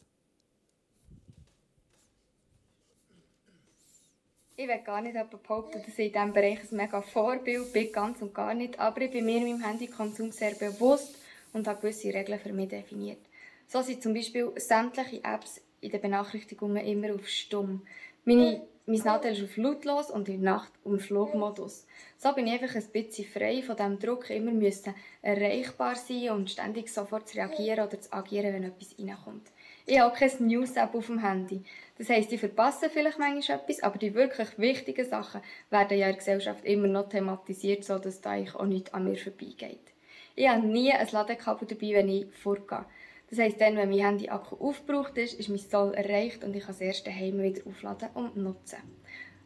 Ich 4.57 4.69
will 4.69 4.79
gar 4.85 5.01
nicht 5.01 5.17
behaupten, 5.31 5.83
dass 5.85 5.99
ich 5.99 6.07
in 6.07 6.13
diesem 6.13 6.33
Bereich 6.33 6.61
ein 6.61 6.77
mega 6.77 7.03
Vorbild 7.03 7.73
bin, 7.73 7.91
ganz 7.91 8.23
und 8.23 8.33
gar 8.33 8.55
nicht. 8.55 8.79
Aber 8.79 9.01
ich 9.01 9.11
bin 9.11 9.27
mir 9.27 9.41
meinem 9.41 9.65
Handykonsum 9.65 10.31
sehr 10.31 10.53
bewusst 10.55 11.17
und 11.53 11.67
habe 11.67 11.81
gewisse 11.81 12.15
Regeln 12.15 12.39
für 12.39 12.53
mich 12.53 12.69
definiert. 12.69 13.19
So 13.67 13.83
sind 13.83 14.01
zum 14.01 14.15
Beispiel 14.15 14.53
sämtliche 14.55 15.25
Apps 15.25 15.61
in 15.81 15.91
den 15.91 16.01
Benachrichtigungen 16.01 16.87
immer 16.87 17.13
auf 17.17 17.27
Stumm. 17.27 17.83
Meine, 18.25 18.63
mein 18.87 19.01
Nadel 19.01 19.33
ist 19.33 19.43
auf 19.43 19.57
lautlos 19.57 20.11
und 20.11 20.29
in 20.29 20.43
der 20.43 20.53
Nacht 20.53 20.73
auf 20.85 21.03
Flugmodus. 21.03 21.85
So 22.17 22.33
bin 22.33 22.47
ich 22.47 22.63
einfach 22.63 22.77
ein 22.77 22.89
bisschen 22.93 23.29
frei 23.29 23.61
von 23.61 23.77
dem 23.77 23.99
Druck, 23.99 24.31
immer 24.31 24.53
müssen 24.53 24.95
erreichbar 25.21 25.97
sein 25.97 26.31
und 26.31 26.49
ständig 26.49 26.91
sofort 26.91 27.29
zu 27.29 27.39
reagieren 27.39 27.89
oder 27.89 28.01
zu 28.01 28.13
agieren, 28.13 28.55
wenn 28.55 28.63
etwas 28.63 28.95
reinkommt. 29.01 29.51
Ich 29.87 29.99
habe 29.99 30.17
keine 30.17 30.33
News-App 30.47 30.95
auf 30.95 31.07
dem 31.09 31.19
Handy. 31.19 31.63
Das 31.99 32.09
heisst, 32.09 32.33
ich 32.33 32.41
verpasse 32.41 32.89
vielleicht 32.89 33.19
manchmal 33.19 33.59
etwas, 33.59 33.83
aber 33.83 33.99
die 33.99 34.15
wirklich 34.15 34.59
wichtigen 34.59 35.05
Sachen 35.05 35.43
werden 35.69 35.99
ja 35.99 36.07
in 36.07 36.13
der 36.13 36.19
Gesellschaft 36.19 36.65
immer 36.65 36.89
noch 36.89 37.11
thematisiert, 37.11 37.85
sodass 37.85 38.23
da 38.23 38.31
eigentlich 38.31 38.55
auch 38.55 38.65
nichts 38.65 38.95
an 38.95 39.05
mir 39.05 39.17
vorbeigeht. 39.17 39.93
Ich 40.37 40.49
habe 40.49 40.67
nie 40.67 40.91
ein 40.91 41.09
Ladekabel 41.13 41.69
dabei, 41.69 41.93
wenn 41.93 42.09
ich 42.09 42.27
vorgehe. 42.35 42.87
Das 43.29 43.39
heisst, 43.39 43.61
dann, 43.61 43.77
wenn 43.77 43.91
mein 43.91 43.99
Handy-Akku 43.99 44.57
aufgebraucht 44.57 45.19
ist, 45.19 45.39
ist 45.39 45.51
mein 45.51 45.59
Soll 45.59 45.93
erreicht 45.93 46.45
und 46.45 46.57
ich 46.57 46.63
kann 46.63 46.75
es 46.75 46.81
erst 46.81 47.07
daheim 47.07 47.43
wieder 47.43 47.67
aufladen 47.67 48.09
und 48.15 48.39
nutzen. 48.39 48.79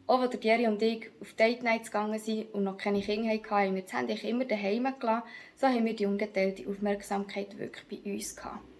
Auch 0.06 0.20
als 0.20 0.38
Jerry 0.40 0.68
und 0.68 0.80
ich 0.80 1.10
auf 1.20 1.32
Date 1.32 1.64
Nights 1.64 1.90
gegangen 1.90 2.18
sind 2.20 2.54
und 2.54 2.62
noch 2.62 2.78
keine 2.78 3.00
Kinder 3.00 3.28
hatten, 3.28 3.50
haben 3.50 3.74
wir 3.74 3.82
das 3.82 3.92
Handy 3.92 4.14
immer 4.28 4.44
daheim 4.44 4.86
gelassen. 5.00 5.28
So 5.56 5.66
haben 5.66 5.84
wir 5.84 5.96
die 5.96 6.06
ungeteilte 6.06 6.68
Aufmerksamkeit 6.68 7.58
wirklich 7.58 8.02
bei 8.02 8.12
uns 8.12 8.36
gehabt. 8.36 8.77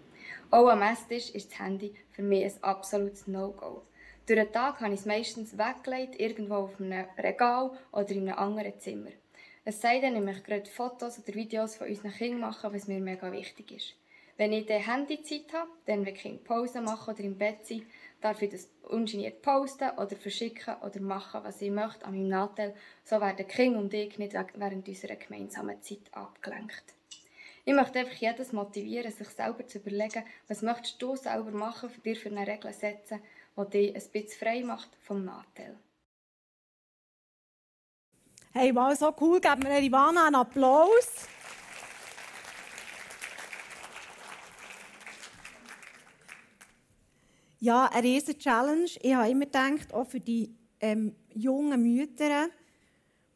Auch 0.51 0.69
am 0.69 0.81
Esstisch 0.81 1.29
ist 1.29 1.51
das 1.51 1.59
Handy 1.59 1.93
für 2.09 2.23
mich 2.23 2.43
ein 2.43 2.63
absolutes 2.63 3.27
No-Go. 3.27 3.83
Durch 4.25 4.39
den 4.39 4.51
Tag 4.51 4.81
habe 4.81 4.95
ich 4.95 5.01
es 5.01 5.05
meistens 5.05 5.55
weggelegt, 5.59 6.19
irgendwo 6.19 6.55
auf 6.55 6.79
einem 6.79 7.05
Regal 7.19 7.77
oder 7.91 8.09
in 8.09 8.27
einem 8.27 8.39
anderen 8.39 8.79
Zimmer. 8.79 9.11
Es 9.63 9.79
sei 9.79 9.99
denn, 9.99 10.15
ich 10.15 10.23
möchte 10.23 10.41
gerade 10.41 10.65
Fotos 10.65 11.19
oder 11.19 11.35
Videos 11.35 11.75
von 11.75 11.87
unseren 11.87 12.13
Kindern 12.13 12.39
machen, 12.39 12.73
was 12.73 12.87
mir 12.87 12.99
mega 12.99 13.31
wichtig 13.31 13.71
ist. 13.73 13.93
Wenn 14.37 14.51
ich 14.51 14.65
dann 14.65 14.81
Handyzeit 14.81 15.53
habe, 15.53 15.69
dann 15.85 16.03
will 16.03 16.15
ich 16.15 16.43
Pause 16.43 16.81
machen 16.81 17.13
oder 17.13 17.23
im 17.23 17.37
Bett 17.37 17.67
sein, 17.67 17.85
darf 18.19 18.41
ich 18.41 18.49
das 18.49 18.71
ungeniert 18.81 19.43
posten 19.43 19.91
oder 19.97 20.15
verschicken 20.15 20.77
oder 20.81 20.99
machen, 20.99 21.43
was 21.43 21.61
ich 21.61 21.69
möchte 21.69 22.05
an 22.05 22.13
meinem 22.13 22.29
Nachteil. 22.29 22.73
So 23.03 23.21
werden 23.21 23.47
King 23.47 23.75
und 23.75 23.93
ich 23.93 24.17
nicht 24.17 24.33
während 24.33 24.87
unserer 24.87 25.15
gemeinsamen 25.15 25.79
Zeit 25.83 26.11
abgelenkt. 26.11 26.95
Ich 27.65 27.73
möchte 27.73 27.99
einfach 27.99 28.15
jedes 28.15 28.51
motivieren, 28.53 29.11
sich 29.11 29.29
selber 29.29 29.65
zu 29.67 29.79
überlegen, 29.79 30.23
was 30.47 30.61
möchtest 30.61 31.01
du 31.01 31.15
selber 31.15 31.51
machen, 31.51 31.89
für 31.89 32.01
dir 32.01 32.15
für 32.15 32.29
eine 32.29 32.47
Regel 32.47 32.73
setzen, 32.73 33.21
die 33.57 33.69
dich 33.69 33.95
ein 33.95 34.11
bisschen 34.11 34.39
frei 34.39 34.63
macht 34.63 34.89
vom 35.01 35.25
Nachteil. 35.25 35.77
Hey, 38.51 38.73
wow, 38.73 38.95
so 38.97 39.13
cool. 39.21 39.39
Geben 39.39 39.63
wir 39.63 39.79
Ivana 39.79 40.25
einen 40.25 40.35
Applaus. 40.35 41.27
Ja, 47.59 47.85
eine 47.87 48.03
riesige 48.03 48.39
Challenge. 48.39 48.89
Ich 49.01 49.13
habe 49.13 49.29
immer 49.29 49.45
gedacht, 49.45 49.93
auch 49.93 50.07
für 50.07 50.19
die 50.19 50.55
ähm, 50.79 51.15
jungen 51.33 51.83
Mütter, 51.83 52.49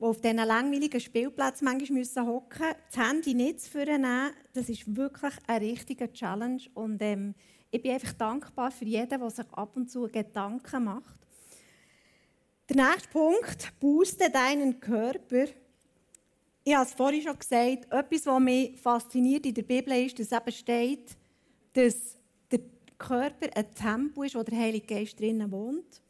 die 0.04 0.10
auf 0.10 0.20
diesen 0.20 0.36
langweiligen 0.36 1.00
Spielplätzen 1.00 1.64
manchmal 1.64 2.00
müssen 2.00 2.28
hocken 2.28 2.76
das 2.92 2.98
Handy 2.98 3.34
nicht 3.34 3.62
zu 3.62 3.78
nehmen, 3.78 4.32
das 4.52 4.68
ist 4.68 4.96
wirklich 4.98 5.34
eine 5.48 5.66
richtige 5.66 6.12
Challenge. 6.12 6.62
Und 6.74 7.02
ähm, 7.02 7.34
ich 7.72 7.82
bin 7.82 7.94
einfach 7.94 8.12
dankbar 8.14 8.72
für 8.72 8.84
jeden, 8.84 9.20
der 9.20 9.30
sich 9.30 9.50
ab 9.52 9.78
und 9.78 9.90
zu 9.90 10.10
Gedanken 10.10 10.84
macht. 10.84 11.20
Der 12.70 12.76
nächste 12.76 13.10
Punkt, 13.10 13.80
booste 13.80 14.30
deinen 14.30 14.78
Körper. 14.80 15.46
Ich 16.66 16.76
habe 16.76 16.86
es 16.86 16.94
vorhin 16.94 17.22
schon 17.22 17.40
gesagt, 17.40 17.92
etwas, 17.92 18.26
was 18.26 18.42
mich 18.42 18.78
fasziniert 18.78 19.46
in 19.46 19.54
der 19.54 19.64
Bibel 19.64 20.06
ist, 20.06 20.20
dass 20.20 20.32
eben 20.34 20.52
steht, 20.52 21.18
dass 21.72 22.18
der 22.52 22.60
Körper 22.98 23.48
ein 23.56 23.74
Tempel 23.74 24.26
ist, 24.26 24.36
wo 24.36 24.44
der 24.44 24.60
Heilige 24.60 24.96
Geist 24.96 25.18
drinnen 25.18 25.50
wohnt. 25.50 26.02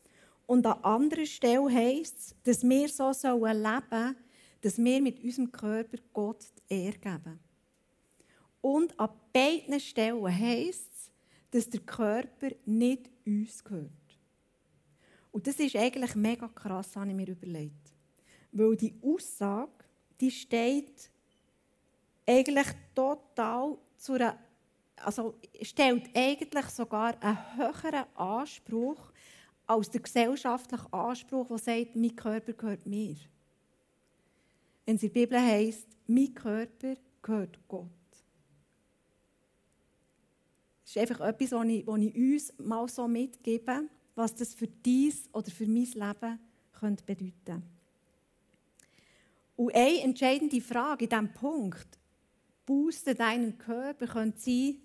Und 0.45 0.65
an 0.65 0.83
anderer 0.83 1.25
Stelle 1.25 1.71
heisst 1.71 2.17
es, 2.17 2.35
dass 2.43 2.63
wir 2.63 2.89
so 2.89 3.11
leben 3.11 3.83
sollen, 3.89 4.15
dass 4.61 4.77
wir 4.77 5.01
mit 5.01 5.23
unserem 5.23 5.51
Körper 5.51 5.97
Gott 6.13 6.45
die 6.69 6.73
Ehre 6.73 6.97
geben. 6.97 7.39
Und 8.61 8.97
an 8.99 9.09
beiden 9.33 9.79
Stellen 9.79 10.25
heisst 10.25 10.89
es, 10.93 11.11
dass 11.51 11.69
der 11.69 11.81
Körper 11.81 12.49
nicht 12.65 13.09
uns 13.25 13.63
gehört. 13.63 13.91
Und 15.31 15.47
das 15.47 15.55
ist 15.59 15.75
eigentlich 15.75 16.15
mega 16.15 16.47
krass, 16.47 16.95
habe 16.95 17.09
ich 17.09 17.15
mir 17.15 17.27
überlegt. 17.27 17.93
Weil 18.51 18.77
die 18.77 18.95
Aussage, 19.01 19.71
die 20.21 20.31
steht 20.31 21.09
eigentlich 22.25 22.67
total 22.93 23.77
zu 23.97 24.13
einer, 24.13 24.37
also 24.97 25.35
stellt 25.61 26.09
eigentlich 26.15 26.65
sogar 26.67 27.21
einen 27.21 27.57
höheren 27.57 28.05
Anspruch 28.15 29.11
als 29.65 29.89
der 29.89 30.01
gesellschaftliche 30.01 30.91
Anspruch, 30.91 31.47
der 31.47 31.57
sagt, 31.57 31.95
mein 31.95 32.15
Körper 32.15 32.53
gehört 32.53 32.85
mir. 32.85 33.15
Wenn 34.85 34.95
es 34.95 35.03
in 35.03 35.13
der 35.13 35.21
Bibel 35.21 35.39
heisst, 35.39 35.87
mein 36.07 36.33
Körper 36.33 36.95
gehört 37.21 37.59
Gott. 37.67 37.89
Das 40.83 40.95
ist 40.95 40.97
einfach 40.97 41.27
etwas, 41.27 41.51
was 41.51 41.67
ich, 41.67 41.87
was 41.87 41.99
ich 41.99 42.15
uns 42.15 42.53
mal 42.59 42.87
so 42.89 43.07
mitgebe, 43.07 43.89
was 44.15 44.35
das 44.35 44.53
für 44.53 44.67
dies 44.67 45.29
oder 45.33 45.49
für 45.49 45.65
mein 45.65 45.85
Leben 45.85 46.39
könnte 46.73 47.03
bedeuten 47.05 47.63
Und 49.55 49.73
eine 49.73 50.01
entscheidende 50.01 50.61
Frage 50.61 51.05
in 51.05 51.09
diesem 51.09 51.33
Punkt 51.33 51.99
Boosten 52.65 53.15
deinen 53.15 53.57
Körper 53.57 54.07
könnte 54.07 54.39
sein, 54.39 54.77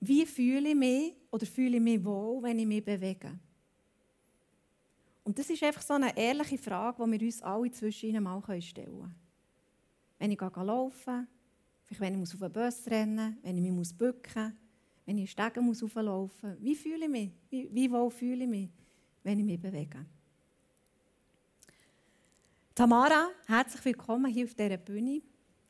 wie 0.00 0.24
fühle 0.24 0.70
ich 0.70 0.74
mich 0.74 1.14
oder 1.30 1.44
fühle 1.44 1.76
ich 1.76 1.82
mich 1.82 2.04
wohl, 2.04 2.42
wenn 2.42 2.58
ich 2.58 2.66
mich 2.66 2.84
bewege. 2.84 3.38
Und 5.28 5.38
das 5.38 5.50
ist 5.50 5.62
einfach 5.62 5.82
so 5.82 5.92
eine 5.92 6.16
ehrliche 6.16 6.56
Frage, 6.56 7.04
die 7.04 7.20
wir 7.20 7.26
uns 7.26 7.42
alle 7.42 7.70
zwischen 7.70 8.08
ihnen 8.08 8.24
mal 8.24 8.40
stellen 8.62 8.86
können. 8.86 9.14
Wenn 10.18 10.30
ich 10.30 10.40
laufen 10.40 11.28
vielleicht 11.84 12.00
wenn 12.00 12.22
ich 12.22 12.32
auf 12.32 12.40
den 12.40 12.50
Bus 12.50 12.86
rennen 12.86 13.34
muss, 13.34 13.42
wenn 13.42 13.58
ich 13.58 13.70
mich 13.70 13.98
bücken 13.98 14.42
muss, 14.42 14.52
wenn 15.04 15.18
ich 15.18 15.30
Stegen 15.30 15.68
hochlaufen 15.68 16.50
muss, 16.52 16.62
wie 16.62 16.74
fühle 16.74 17.04
ich 17.04 17.10
mich? 17.10 17.30
Wie, 17.50 17.68
wie 17.70 17.90
wohl 17.90 18.10
fühle 18.10 18.44
ich 18.44 18.48
mich, 18.48 18.70
wenn 19.22 19.38
ich 19.38 19.44
mich 19.44 19.60
bewege? 19.60 20.06
Tamara, 22.74 23.28
herzlich 23.46 23.84
willkommen 23.84 24.32
hier 24.32 24.46
auf 24.46 24.54
dieser 24.54 24.78
Bühne. 24.78 25.20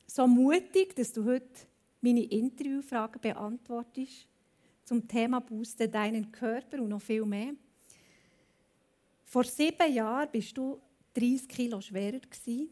So 0.07 0.29
mutig, 0.29 0.95
dass 0.95 1.13
du 1.13 1.25
heute 1.25 1.67
meine 2.01 2.23
Interviewfragen 2.23 3.21
beantwortest 3.21 4.29
zum 4.85 5.09
Thema 5.09 5.41
Booste 5.41 5.89
deinen 5.89 6.31
Körper 6.31 6.81
und 6.81 6.91
noch 6.91 7.03
viel 7.03 7.25
mehr. 7.25 7.55
Vor 9.29 9.45
sieben 9.45 9.93
Jahren 9.93 10.31
bist 10.33 10.57
du 10.57 10.81
30 11.13 11.49
Kilo 11.49 11.83
schwerer 11.83 12.19
gewesen. 12.19 12.71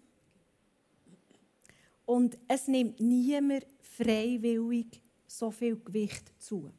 Und 2.07 2.39
es 2.49 2.67
nimmt 2.67 2.99
niemand 2.99 3.67
freiwillig 3.83 5.03
so 5.27 5.51
viel 5.51 5.77
Gewicht 5.79 6.33
zu. 6.39 6.73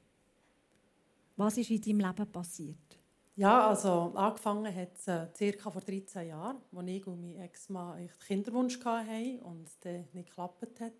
Was 1.35 1.57
ist 1.57 1.69
in 1.69 1.81
deinem 1.81 1.99
Leben 1.99 2.31
passiert? 2.31 2.97
Ja, 3.35 3.67
also 3.67 4.13
angefangen 4.15 4.73
hat 4.75 4.95
es 4.95 5.07
äh, 5.07 5.27
circa 5.37 5.69
vor 5.69 5.81
13 5.81 6.27
Jahren, 6.27 6.57
als 6.75 6.87
ich 6.87 7.05
und 7.05 7.21
mein 7.21 7.39
Ex-Mann 7.41 8.09
Kinderwunsch 8.25 8.83
hatten 8.83 9.39
und 9.41 9.69
der 9.83 10.05
nicht 10.13 10.29
geklappt 10.29 10.81
hat. 10.81 10.93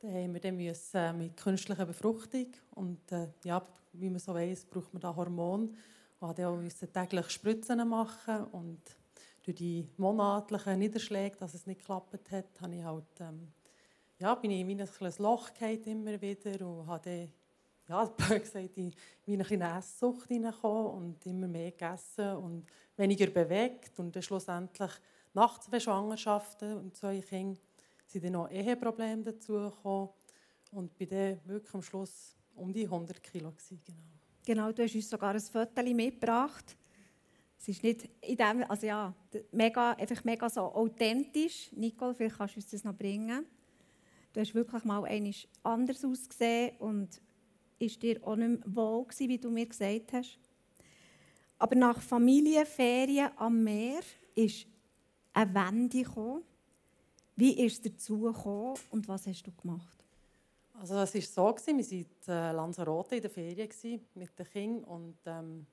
Dann 0.00 0.14
haben 0.14 0.34
wir 0.34 0.40
dann 0.40 0.56
müssen, 0.56 0.96
äh, 0.96 1.12
mit 1.12 1.36
künstlicher 1.36 1.86
Befruchtung 1.86 2.48
und 2.72 3.12
äh, 3.12 3.28
ja, 3.44 3.64
wie 3.92 4.10
man 4.10 4.18
so 4.18 4.34
weiß, 4.34 4.64
braucht 4.64 4.92
man 4.92 5.00
da 5.00 5.14
Hormone 5.14 5.68
wir 6.36 6.48
auch 6.48 6.60
täglich 6.92 7.30
Spritzen 7.30 7.88
machen 7.88 8.44
und 8.52 8.80
durch 9.42 9.56
die 9.56 9.86
monatlichen 9.98 10.78
Niederschläge, 10.78 11.36
dass 11.36 11.54
es 11.54 11.66
nicht 11.66 11.80
geklappt 11.80 12.30
hat, 12.30 12.60
habe 12.60 12.74
ich 12.74 12.84
halt, 12.84 13.20
ähm, 13.20 13.52
ja, 14.18 14.34
bin 14.34 14.50
ich 14.50 14.60
in 14.60 14.80
ein 14.80 14.88
kleines 14.88 15.18
Loch 15.18 15.50
immer 15.60 16.20
wieder 16.20 16.66
und 16.66 16.86
habe 16.86 17.28
ja, 17.88 18.04
gesagt, 18.28 18.76
in 18.76 18.92
eine 19.26 19.78
Esssucht 19.78 20.28
hineingekommen 20.28 20.92
und 20.92 21.26
immer 21.26 21.46
mehr 21.46 21.72
gegessen 21.72 22.36
und 22.36 22.66
weniger 22.96 23.26
bewegt 23.26 23.98
und 23.98 24.16
dann 24.16 24.22
schlussendlich 24.22 24.92
nach 25.34 25.58
zwei 25.58 25.80
Schwangerschaften 25.80 26.78
und 26.78 26.96
zwei 26.96 27.20
Kindern 27.20 27.58
sind 28.06 28.24
dann 28.24 28.32
noch 28.32 28.50
Eheprobleme 28.50 29.24
dazugekommen 29.24 30.08
und 30.70 30.96
bin 30.96 31.08
dann 31.08 31.40
wirklich 31.44 31.74
am 31.74 31.82
Schluss 31.82 32.36
um 32.54 32.72
die 32.72 32.84
100 32.84 33.22
Kilo 33.22 33.50
gewesen, 33.50 33.82
genau. 33.84 34.14
Genau, 34.46 34.72
du 34.72 34.82
hast 34.82 34.94
uns 34.94 35.08
sogar 35.08 35.34
ein 35.34 35.40
Foto 35.40 35.82
mitgebracht. 35.82 36.76
Es 37.58 37.68
ist 37.68 37.82
nicht 37.82 38.10
in 38.20 38.36
dem, 38.36 38.62
also 38.68 38.86
ja, 38.86 39.14
mega, 39.52 39.92
einfach 39.92 40.22
mega 40.22 40.50
so 40.50 40.60
authentisch. 40.60 41.70
Nicole, 41.72 42.14
vielleicht 42.14 42.36
kannst 42.36 42.54
du 42.54 42.58
uns 42.58 42.70
das 42.70 42.84
noch 42.84 42.94
bringen. 42.94 43.46
Du 44.34 44.40
hast 44.40 44.54
wirklich 44.54 44.84
mal 44.84 45.02
einiges 45.06 45.48
anders 45.62 46.04
ausgesehen 46.04 46.76
und 46.78 47.22
ist 47.78 48.02
dir 48.02 48.20
auch 48.22 48.36
nicht 48.36 48.66
mehr 48.66 48.76
wohl 48.76 49.04
gewesen, 49.04 49.28
wie 49.30 49.38
du 49.38 49.50
mir 49.50 49.64
gesagt 49.64 50.12
hast. 50.12 50.38
Aber 51.58 51.74
nach 51.74 52.02
Familienferien 52.02 53.30
am 53.36 53.64
Meer 53.64 54.00
ist 54.34 54.66
eine 55.32 55.54
Wende 55.54 56.02
gekommen. 56.02 56.42
Wie 57.34 57.64
ist 57.64 57.86
es 57.86 57.92
dazu 57.92 58.20
gekommen 58.20 58.74
und 58.90 59.08
was 59.08 59.26
hast 59.26 59.46
du 59.46 59.52
gemacht? 59.52 60.03
Also 60.80 60.96
es 60.98 61.14
war 61.36 61.54
so, 61.54 61.66
wir 61.66 61.74
waren 61.74 61.78
in 61.78 62.06
äh, 62.28 62.52
Lanzarote 62.52 63.16
in 63.16 63.22
der 63.22 63.30
Ferien 63.30 63.68
mit 64.14 64.38
den 64.38 64.50
Kindern 64.50 64.84
und 64.84 65.18
ähm, 65.26 65.66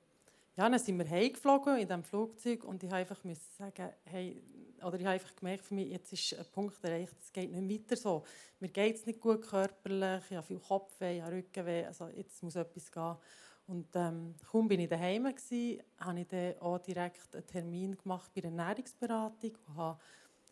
ja, 0.55 0.69
dann 0.69 0.79
sind 0.79 0.99
wir 0.99 1.09
heimgeflogen 1.09 1.77
in 1.77 1.87
diesem 1.87 2.03
Flugzeug 2.03 2.63
und 2.65 2.83
ich 2.83 2.91
einfach 2.91 3.17
sagen, 3.57 3.89
hey, 4.05 4.43
oder 4.83 4.97
ich 4.99 5.05
habe 5.05 5.13
einfach 5.13 5.35
gemerkt, 5.35 5.65
für 5.65 5.73
mich, 5.73 5.89
jetzt 5.89 6.13
ist 6.13 6.37
ein 6.37 6.45
Punkt 6.51 6.83
erreicht, 6.83 7.15
es 7.19 7.31
geht 7.31 7.51
nicht 7.51 7.83
weiter 7.83 7.95
so. 7.95 8.23
Mir 8.59 8.69
geht 8.69 8.97
es 8.97 9.05
nicht 9.05 9.19
gut 9.19 9.41
körperlich, 9.41 10.23
ich 10.29 10.37
habe 10.37 10.45
viel 10.45 10.59
Kopfweh, 10.59 11.17
ich 11.17 11.23
habe 11.23 11.37
Rückenweh, 11.37 11.85
also 11.85 12.07
jetzt 12.09 12.43
muss 12.43 12.55
etwas 12.55 12.91
gehen. 12.91 13.15
Und 13.67 13.87
ähm, 13.95 14.35
kaum 14.51 14.67
bin 14.67 14.81
ich 14.81 14.89
daheim 14.89 15.33
gsi, 15.33 15.81
habe 15.99 16.19
ich 16.19 16.27
dann 16.27 16.57
auch 16.59 16.79
direkt 16.79 17.35
einen 17.35 17.47
Termin 17.47 17.97
gemacht 17.97 18.31
bei 18.35 18.41
der 18.41 18.51
Ernährungsberatung 18.51 19.51
und 19.67 19.75
habe 19.77 19.99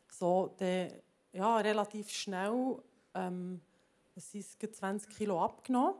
so 0.08 0.56
dann, 0.58 0.93
ja, 1.34 1.58
relativ 1.58 2.10
schnell 2.10 2.78
ähm, 3.13 3.62
es 4.19 4.32
sind 4.32 4.75
20 4.75 5.10
Kilo 5.15 5.41
abgenommen 5.43 5.95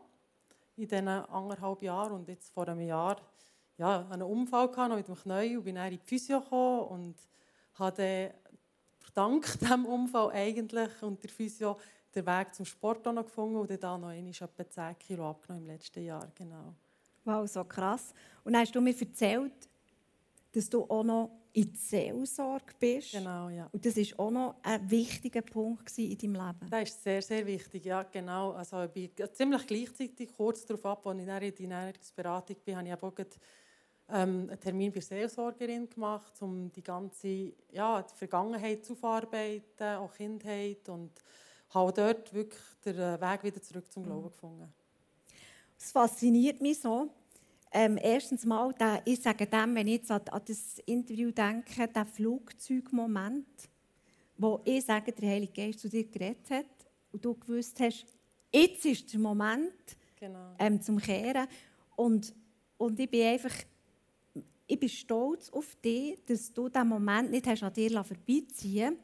in 0.76 0.88
diesen 0.88 1.08
anderthalb 1.08 1.82
Jahren. 1.82 2.14
Und 2.14 2.28
jetzt 2.28 2.52
vor 2.52 2.68
einem 2.68 2.82
Jahr 2.82 3.18
ja, 3.78 4.08
einen 4.10 4.24
Unfall 4.24 4.70
gehabt, 4.70 4.94
mit 4.94 5.08
dem 5.08 5.16
Knie 5.16 5.58
und 5.58 5.64
bin 5.64 5.76
dann 5.76 5.92
in 5.92 6.00
die 6.00 6.06
Physio 6.06 6.42
gekommen 6.42 6.82
und 6.88 7.16
habe 7.76 8.34
dank 9.14 9.46
diesem 9.60 9.86
Unfall 9.86 10.32
eigentlich 10.32 11.02
und 11.02 11.24
der 11.24 11.30
Physio 11.30 11.78
den 12.14 12.26
Weg 12.26 12.54
zum 12.54 12.66
Sport 12.66 13.06
noch 13.06 13.24
gefunden 13.24 13.58
und 13.58 13.84
dann 13.84 14.02
noch 14.02 14.10
einmal 14.10 14.32
etwa 14.32 14.70
10 14.70 15.00
Kilo 15.00 15.30
abgenommen 15.30 15.66
im 15.66 15.72
letzten 15.72 16.04
Jahr. 16.04 16.28
Genau. 16.36 16.74
Wow, 17.24 17.48
so 17.50 17.64
krass. 17.64 18.14
Und 18.44 18.54
dann 18.54 18.64
hast 18.64 18.76
du 18.76 18.82
mir 18.82 19.00
erzählt, 19.00 19.70
dass 20.52 20.70
du 20.70 20.84
auch 20.84 21.04
noch 21.04 21.39
in 21.54 21.72
die 21.72 21.78
Seelsorge 21.78 22.74
bist. 22.80 23.12
Genau, 23.12 23.50
ja. 23.50 23.68
Und 23.72 23.86
das 23.86 23.98
war 23.98 24.20
auch 24.20 24.32
noch 24.32 24.56
ein 24.64 24.90
wichtiger 24.90 25.42
Punkt 25.42 25.98
in 25.98 26.18
deinem 26.18 26.34
Leben. 26.34 26.70
Das 26.70 26.90
ist 26.90 27.04
sehr, 27.04 27.22
sehr 27.22 27.46
wichtig, 27.46 27.86
ja, 27.86 28.04
genau. 28.04 28.52
Also 28.52 28.84
ich 28.84 29.12
bin 29.14 29.28
ziemlich 29.34 29.66
gleichzeitig, 29.66 30.32
kurz 30.36 30.66
darauf 30.66 30.86
ab, 30.86 31.08
als 31.08 31.20
ich 31.20 31.28
in 31.28 31.56
die 31.56 31.64
Ernährungsberatung 31.64 32.56
bin, 32.64 32.78
habe 32.78 32.88
ich 32.88 33.04
auch 33.04 33.14
ähm, 34.12 34.48
einen 34.50 34.60
Termin 34.60 34.92
bei 34.92 35.00
Seelsorgerin 35.00 35.90
gemacht, 35.90 36.34
um 36.42 36.72
die 36.72 36.84
ganze 36.84 37.54
ja, 37.72 38.02
die 38.02 38.16
Vergangenheit 38.16 38.86
zu 38.86 38.96
verarbeiten, 38.96 39.98
auch 39.98 40.14
Kindheit 40.14 40.88
und 40.90 41.12
habe 41.70 41.94
dort 41.94 42.34
wirklich 42.34 42.62
den 42.86 42.98
Weg 42.98 43.44
wieder 43.44 43.62
zurück 43.62 43.92
zum 43.92 44.04
Glauben 44.04 44.30
gefunden. 44.30 44.74
Es 45.78 45.92
fasziniert 45.92 46.62
mich 46.62 46.80
so, 46.80 47.10
ähm, 47.72 48.00
erstens 48.02 48.46
mal, 48.46 48.74
der, 48.74 49.02
ich 49.06 49.22
sage 49.22 49.46
dem, 49.46 49.76
wenn 49.76 49.88
ich 49.88 49.98
jetzt 49.98 50.12
an, 50.12 50.22
an 50.30 50.42
das 50.46 50.80
Interview 50.86 51.32
denke, 51.32 51.88
der 51.88 52.06
Flugzeugmoment, 52.06 53.48
wo 54.38 54.62
ich 54.66 54.86
sage, 54.86 55.12
der 55.12 55.30
Heilige 55.30 55.54
Geist 55.54 55.80
zu 55.80 55.90
dir 55.90 56.06
geredet 56.06 56.50
hat 56.50 56.66
und 57.12 57.24
du 57.24 57.36
gewusst 57.36 57.80
hast, 57.80 58.06
jetzt 58.52 58.86
ist 58.86 59.12
der 59.12 59.20
Moment 59.20 59.74
genau. 60.20 60.56
ähm, 60.58 60.82
zum 60.82 60.98
Kehren. 61.00 61.48
Und, 61.96 62.34
und 62.78 63.00
ich 63.00 63.10
bin 63.10 63.26
einfach, 63.26 63.54
ich 64.66 64.80
bin 64.80 64.90
stolz 64.90 65.50
auf 65.50 65.76
dich, 65.84 66.18
dass 66.26 66.52
du 66.52 66.70
diesen 66.70 66.88
Moment 66.88 67.32
nicht 67.32 67.46
hast 67.48 67.64
an 67.64 67.74
dir 67.74 68.04
vorbeiziehen 68.04 68.98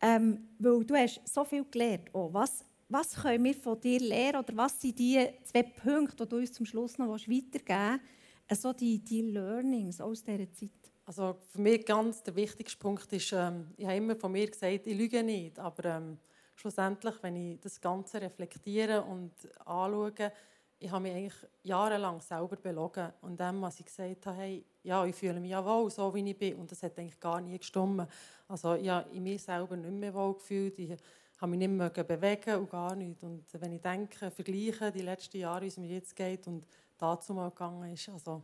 ähm, 0.00 0.48
weil 0.58 0.84
du 0.84 0.94
hast 0.94 1.20
so 1.24 1.44
viel 1.44 1.64
gelernt. 1.70 2.08
Oh, 2.12 2.28
was, 2.32 2.64
was 2.88 3.14
können 3.14 3.44
wir 3.44 3.54
von 3.54 3.80
dir 3.80 4.00
lernen 4.00 4.38
oder 4.38 4.56
was 4.56 4.80
sind 4.80 4.98
die 4.98 5.28
zwei 5.44 5.62
Punkte, 5.62 6.24
die 6.24 6.28
du 6.28 6.36
uns 6.36 6.52
zum 6.52 6.66
Schluss 6.66 6.98
noch 6.98 7.08
weitergeben 7.08 8.00
willst, 8.00 8.02
also 8.48 8.72
die, 8.72 8.98
die 8.98 9.22
Learnings 9.22 10.00
aus 10.00 10.24
dieser 10.24 10.50
Zeit? 10.52 10.70
Also 11.04 11.36
für 11.52 11.60
mich 11.60 11.84
ganz 11.86 12.22
der 12.22 12.36
wichtigste 12.36 12.78
Punkt 12.78 13.10
ist, 13.12 13.32
ähm, 13.32 13.68
ich 13.76 13.86
habe 13.86 13.96
immer 13.96 14.16
von 14.16 14.32
mir 14.32 14.50
gesagt, 14.50 14.86
ich 14.86 14.96
lüge 14.96 15.22
nicht, 15.22 15.58
aber 15.58 15.84
ähm, 15.84 16.18
schlussendlich, 16.54 17.14
wenn 17.22 17.36
ich 17.36 17.60
das 17.60 17.80
Ganze 17.80 18.20
reflektiere 18.20 19.02
und 19.02 19.32
anschaue, 19.64 20.32
ich 20.80 20.90
habe 20.90 21.02
mich 21.02 21.12
eigentlich 21.12 21.50
jahrelang 21.62 22.20
selber 22.20 22.56
belogen 22.56 23.12
und 23.22 23.40
dem, 23.40 23.60
was 23.62 23.80
ich 23.80 23.86
gesagt 23.86 24.26
habe, 24.26 24.36
hey, 24.36 24.64
ja, 24.82 25.04
ich 25.04 25.16
fühle 25.16 25.40
mich 25.40 25.50
ja 25.50 25.64
wohl, 25.64 25.90
so 25.90 26.14
wie 26.14 26.30
ich 26.30 26.38
bin 26.38 26.54
und 26.56 26.70
das 26.70 26.82
hat 26.82 26.98
eigentlich 26.98 27.18
gar 27.18 27.40
nie 27.40 27.58
gestimmt. 27.58 28.06
Also 28.46 28.74
ich 28.74 28.88
habe 28.88 29.10
in 29.10 29.24
mir 29.24 29.38
selber 29.38 29.76
nicht 29.76 29.92
mehr 29.92 30.14
wohl 30.14 30.34
gefühlt, 30.34 30.78
ich 30.78 30.96
habe 31.38 31.50
mich 31.50 31.58
nicht 31.58 31.70
mehr 31.70 31.90
bewegen 31.90 32.56
und 32.56 32.70
gar 32.70 32.94
nichts. 32.94 33.22
Und 33.22 33.44
wenn 33.52 33.72
ich 33.72 33.80
denke, 33.80 34.30
vergleiche 34.30 34.90
die 34.92 35.02
letzten 35.02 35.38
Jahre, 35.38 35.62
wie 35.62 35.68
es 35.68 35.76
mir 35.76 35.88
jetzt 35.88 36.14
geht 36.14 36.46
und 36.46 36.66
dazu 36.98 37.32
mal 37.32 37.50
gegangen 37.50 37.92
ist, 37.92 38.08
also 38.08 38.42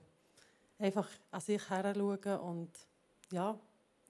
einfach 0.79 1.09
an 1.31 1.41
sich 1.41 1.69
heranschauen 1.69 2.39
und 2.41 2.71
ja, 3.33 3.59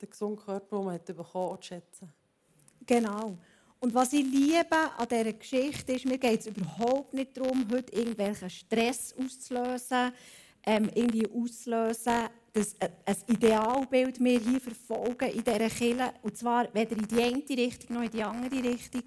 den 0.01 0.11
gesunden 0.11 0.45
Körper, 0.45 0.77
den 0.77 0.85
man 0.85 0.95
hat 0.95 1.07
bekommen 1.07 1.53
hat, 1.53 1.65
schätzen. 1.65 2.13
Genau. 2.87 3.39
Und 3.81 3.95
was 3.95 4.13
ich 4.13 4.25
liebe 4.25 4.77
an 4.97 5.09
dieser 5.09 5.33
Geschichte 5.33 5.93
ist, 5.93 6.07
mir 6.07 6.19
geht 6.19 6.41
es 6.41 6.47
überhaupt 6.47 7.13
nicht 7.13 7.37
darum, 7.37 7.67
heute 7.71 7.95
irgendwelchen 7.95 8.51
Stress 8.51 9.15
auszulösen, 9.19 10.13
ähm, 10.65 10.91
irgendwie 10.95 11.29
auszulösen, 11.29 12.29
dass 12.55 12.77
ein 12.81 13.17
Idealbild 13.27 14.23
wir 14.23 14.39
hier 14.39 14.61
verfolgen 14.61 15.29
in 15.31 15.43
dieser 15.43 15.69
Kirche. 15.69 16.15
Und 16.23 16.39
zwar 16.39 16.73
weder 16.73 16.97
in 16.97 17.09
die 17.09 17.21
eine 17.21 17.43
Richtung 17.49 17.97
noch 17.97 18.03
in 18.05 18.11
die 18.11 18.23
andere 18.23 18.63
Richtung. 18.63 19.03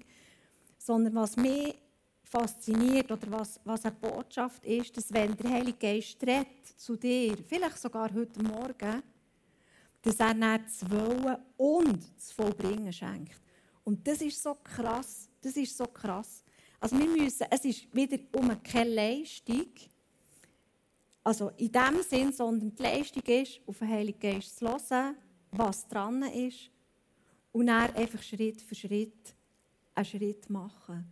Sondern 0.76 1.14
was 1.14 1.36
mich 1.36 1.74
fasziniert 2.22 3.10
oder 3.10 3.30
was, 3.30 3.58
was 3.64 3.86
eine 3.86 3.96
Botschaft 3.96 4.64
ist, 4.66 4.94
dass 4.94 5.10
wenn 5.12 5.34
der 5.34 5.50
Heilige 5.50 5.78
Geist 5.78 6.22
redet 6.22 6.66
zu 6.76 6.96
dir, 6.96 7.38
vielleicht 7.48 7.78
sogar 7.78 8.12
heute 8.12 8.42
Morgen, 8.42 9.02
dass 10.02 10.20
er 10.20 10.34
dann 10.34 10.62
das 10.62 10.88
Wollen 10.90 11.38
und 11.56 11.98
das 12.16 12.32
Vollbringen 12.32 12.92
schenkt. 12.92 13.40
Und 13.82 14.06
das 14.06 14.20
ist 14.20 14.42
so 14.42 14.56
krass. 14.56 15.30
Das 15.40 15.56
ist 15.56 15.74
so 15.74 15.86
krass. 15.86 16.44
Also 16.78 16.98
wir 16.98 17.06
müssen, 17.06 17.46
es 17.50 17.64
ist 17.64 17.94
wieder 17.94 18.18
um 18.36 18.62
keine 18.62 18.90
Leistung, 18.90 19.68
also 21.24 21.50
in 21.56 21.72
dem 21.72 22.02
Sinn, 22.02 22.32
sondern 22.32 22.74
die 22.74 22.82
Leistung 22.82 23.22
ist, 23.22 23.60
auf 23.66 23.78
den 23.78 23.88
Heiligen 23.88 24.18
Geist 24.18 24.58
zu 24.58 24.66
hören, 24.66 25.16
was 25.50 25.86
dran 25.88 26.22
ist 26.22 26.70
und 27.52 27.66
dann 27.66 27.94
einfach 27.94 28.22
Schritt 28.22 28.60
für 28.62 28.74
Schritt 28.74 29.34
einen 29.94 30.04
Schritt 30.04 30.48
machen. 30.48 31.04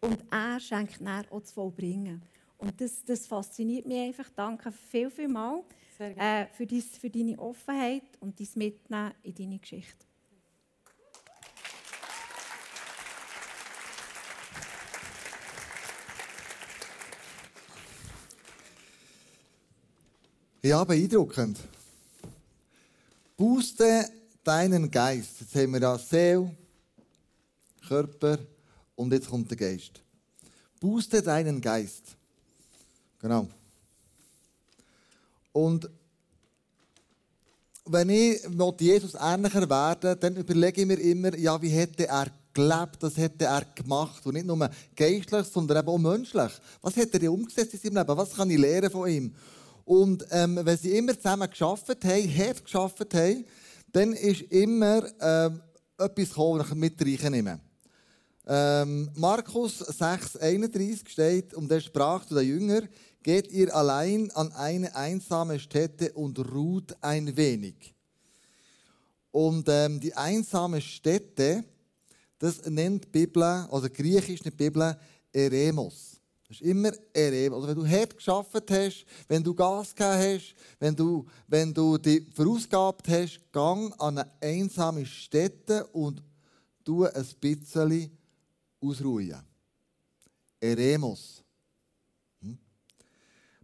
Und 0.00 0.24
er 0.30 0.58
schenkt 0.58 1.00
dann 1.00 1.26
auch 1.30 1.42
zu 1.42 1.54
vollbringen. 1.54 2.22
Und 2.56 2.80
das, 2.80 3.04
das 3.04 3.26
fasziniert 3.26 3.86
mich 3.86 3.98
einfach. 3.98 4.30
Danke 4.30 4.72
viel, 4.72 5.10
viel 5.10 5.28
mal 5.28 5.62
äh, 5.98 6.46
für, 6.52 6.66
dies, 6.66 6.96
für 6.98 7.10
deine 7.10 7.38
Offenheit 7.38 8.04
und 8.20 8.38
dein 8.38 8.48
Mitnehmen 8.54 9.12
in 9.22 9.34
deine 9.34 9.58
Geschichte. 9.58 10.06
Ja, 20.62 20.84
beeindruckend. 20.84 21.58
Booste 23.34 24.04
deinen 24.44 24.90
Geist. 24.90 25.40
Jetzt 25.40 25.54
haben 25.54 25.72
wir 25.72 25.80
da 25.80 25.96
Seele, 25.96 26.54
Körper 27.88 28.38
und 28.94 29.10
jetzt 29.10 29.30
kommt 29.30 29.48
der 29.48 29.56
Geist. 29.56 30.02
Booste 30.78 31.22
deinen 31.22 31.62
Geist. 31.62 32.14
Genau. 33.22 33.48
Und 35.52 35.88
wenn 37.86 38.10
ich 38.10 38.42
Jesus 38.80 39.14
ähnlicher 39.18 39.68
werde, 39.70 40.14
dann 40.14 40.36
überlege 40.36 40.82
ich 40.82 40.86
mir 40.86 41.00
immer, 41.00 41.34
ja, 41.38 41.60
wie 41.62 41.70
hätte 41.70 42.06
er 42.06 42.26
gelebt, 42.52 42.98
was 43.00 43.16
hätte 43.16 43.46
er 43.46 43.64
gemacht. 43.74 44.26
Und 44.26 44.34
nicht 44.34 44.46
nur 44.46 44.70
geistlich, 44.94 45.46
sondern 45.46 45.78
eben 45.78 45.88
auch 45.88 45.96
menschlich. 45.96 46.52
Was 46.82 46.96
hätte 46.96 47.16
er 47.16 47.32
umgesetzt 47.32 47.72
in 47.72 47.80
seinem 47.80 47.96
Leben? 47.96 48.18
Was 48.18 48.34
kann 48.34 48.50
ich 48.50 48.58
lernen 48.58 48.90
von 48.90 49.08
ihm? 49.08 49.34
Und 49.90 50.24
ähm, 50.30 50.60
wenn 50.62 50.76
sie 50.78 50.96
immer 50.96 51.16
zusammen 51.16 51.50
geschafft 51.50 51.88
haben, 52.04 52.38
hart 52.38 52.62
geschafft 52.64 53.12
haben, 53.12 53.44
dann 53.90 54.12
ist 54.12 54.42
immer 54.42 55.02
ähm, 55.20 55.60
etwas 55.98 56.28
gekommen, 56.28 56.60
das 56.60 56.72
mit 56.76 56.94
reinnehmen 57.00 57.60
ähm, 58.46 59.10
Markus 59.16 59.80
6, 59.80 60.36
31 60.36 61.08
steht, 61.08 61.54
und 61.54 61.72
er 61.72 61.80
sprach 61.80 62.24
zu 62.24 62.36
den 62.36 62.46
Jüngern, 62.46 62.88
geht 63.24 63.50
ihr 63.50 63.74
allein 63.74 64.30
an 64.30 64.52
eine 64.52 64.94
einsame 64.94 65.58
Stätte 65.58 66.12
und 66.12 66.38
ruht 66.38 66.96
ein 67.00 67.36
wenig. 67.36 67.92
Und 69.32 69.68
ähm, 69.68 69.98
die 69.98 70.14
einsame 70.14 70.80
Stätte, 70.80 71.64
das 72.38 72.64
nennt 72.66 73.06
die 73.06 73.08
Bibel, 73.08 73.42
also 73.42 73.88
Griechisch 73.92 74.40
die 74.40 74.52
Bibel, 74.52 74.96
Eremos. 75.32 76.09
Das 76.50 76.60
ist 76.60 76.66
immer 76.66 76.90
Ereben. 77.12 77.54
Also 77.54 77.68
wenn 77.68 77.76
du 77.76 77.86
hart 77.86 78.16
geschafft 78.16 78.70
hast, 78.72 79.06
wenn 79.28 79.44
du 79.44 79.54
Gas 79.54 79.94
gegeben 79.94 80.34
hast, 80.34 80.54
wenn 80.80 80.96
du, 80.96 81.24
wenn 81.46 81.72
du 81.72 81.96
dich 81.96 82.24
verausgabt 82.34 83.08
hast, 83.08 83.40
gang 83.52 83.94
an 84.00 84.18
eine 84.18 84.32
einsame 84.40 85.06
Stätte 85.06 85.86
und 85.92 86.20
tu 86.84 87.04
ein 87.04 87.26
bisschen 87.40 88.18
ausruhen. 88.80 89.40
Eremos. 90.58 91.44
Hm? 92.42 92.58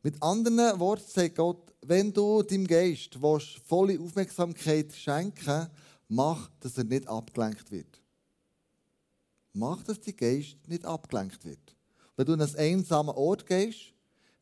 Mit 0.05 0.23
anderen 0.23 0.79
Worten 0.79 1.11
sagt 1.11 1.35
Gott, 1.35 1.75
wenn 1.83 2.13
du 2.13 2.41
deinem 2.45 2.69
Geist 2.69 3.21
willst, 3.21 3.59
volle 3.67 3.99
Aufmerksamkeit 3.99 4.93
schenken 4.95 5.67
mach, 6.07 6.49
dass 6.61 6.79
er 6.79 6.85
nicht 6.85 7.09
abgelenkt 7.09 7.69
wird. 7.73 8.01
Mach, 9.55 9.83
dass 9.83 10.01
dein 10.01 10.17
Geist 10.17 10.57
nicht 10.69 10.85
abgelenkt 10.85 11.45
wird. 11.45 11.77
Wenn 12.17 12.27
du 12.27 12.33
an 12.33 12.41
einen 12.41 12.57
einsamen 12.57 13.15
Ort 13.15 13.47
gehst, 13.47 13.93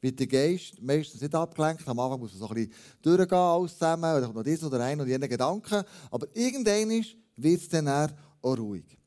wird 0.00 0.20
der 0.20 0.26
Geist 0.26 0.80
meistens 0.80 1.20
nicht 1.20 1.34
abgelenkt. 1.34 1.88
Am 1.88 1.98
Anfang 1.98 2.20
muss 2.20 2.32
man 2.32 2.40
so 2.40 2.48
ein 2.48 2.54
bisschen 2.54 2.72
durchgehen, 3.02 3.38
alles 3.38 3.72
zusammen, 3.72 4.16
oder 4.16 4.32
noch 4.32 4.42
dies 4.42 4.62
oder 4.62 4.80
ein 4.80 5.00
und 5.00 5.08
jene 5.08 5.28
Gedanken. 5.28 5.82
Aber 6.10 6.26
irgendwann 6.34 7.04
wird 7.36 7.60
es 7.60 7.68
dann 7.68 7.88
auch 7.88 8.10
ruhig. 8.58 8.98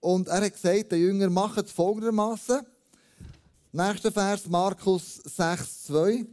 Und 0.00 0.28
er 0.28 0.42
hat 0.42 0.52
gesagt, 0.52 0.92
der 0.92 0.98
Jünger, 0.98 1.28
macht 1.30 1.66
es 1.66 1.72
folgendermaßen. 1.72 2.60
Nächster 3.72 4.10
Vers, 4.10 4.46
Markus 4.48 5.16
6, 5.16 5.84
2, 5.84 6.26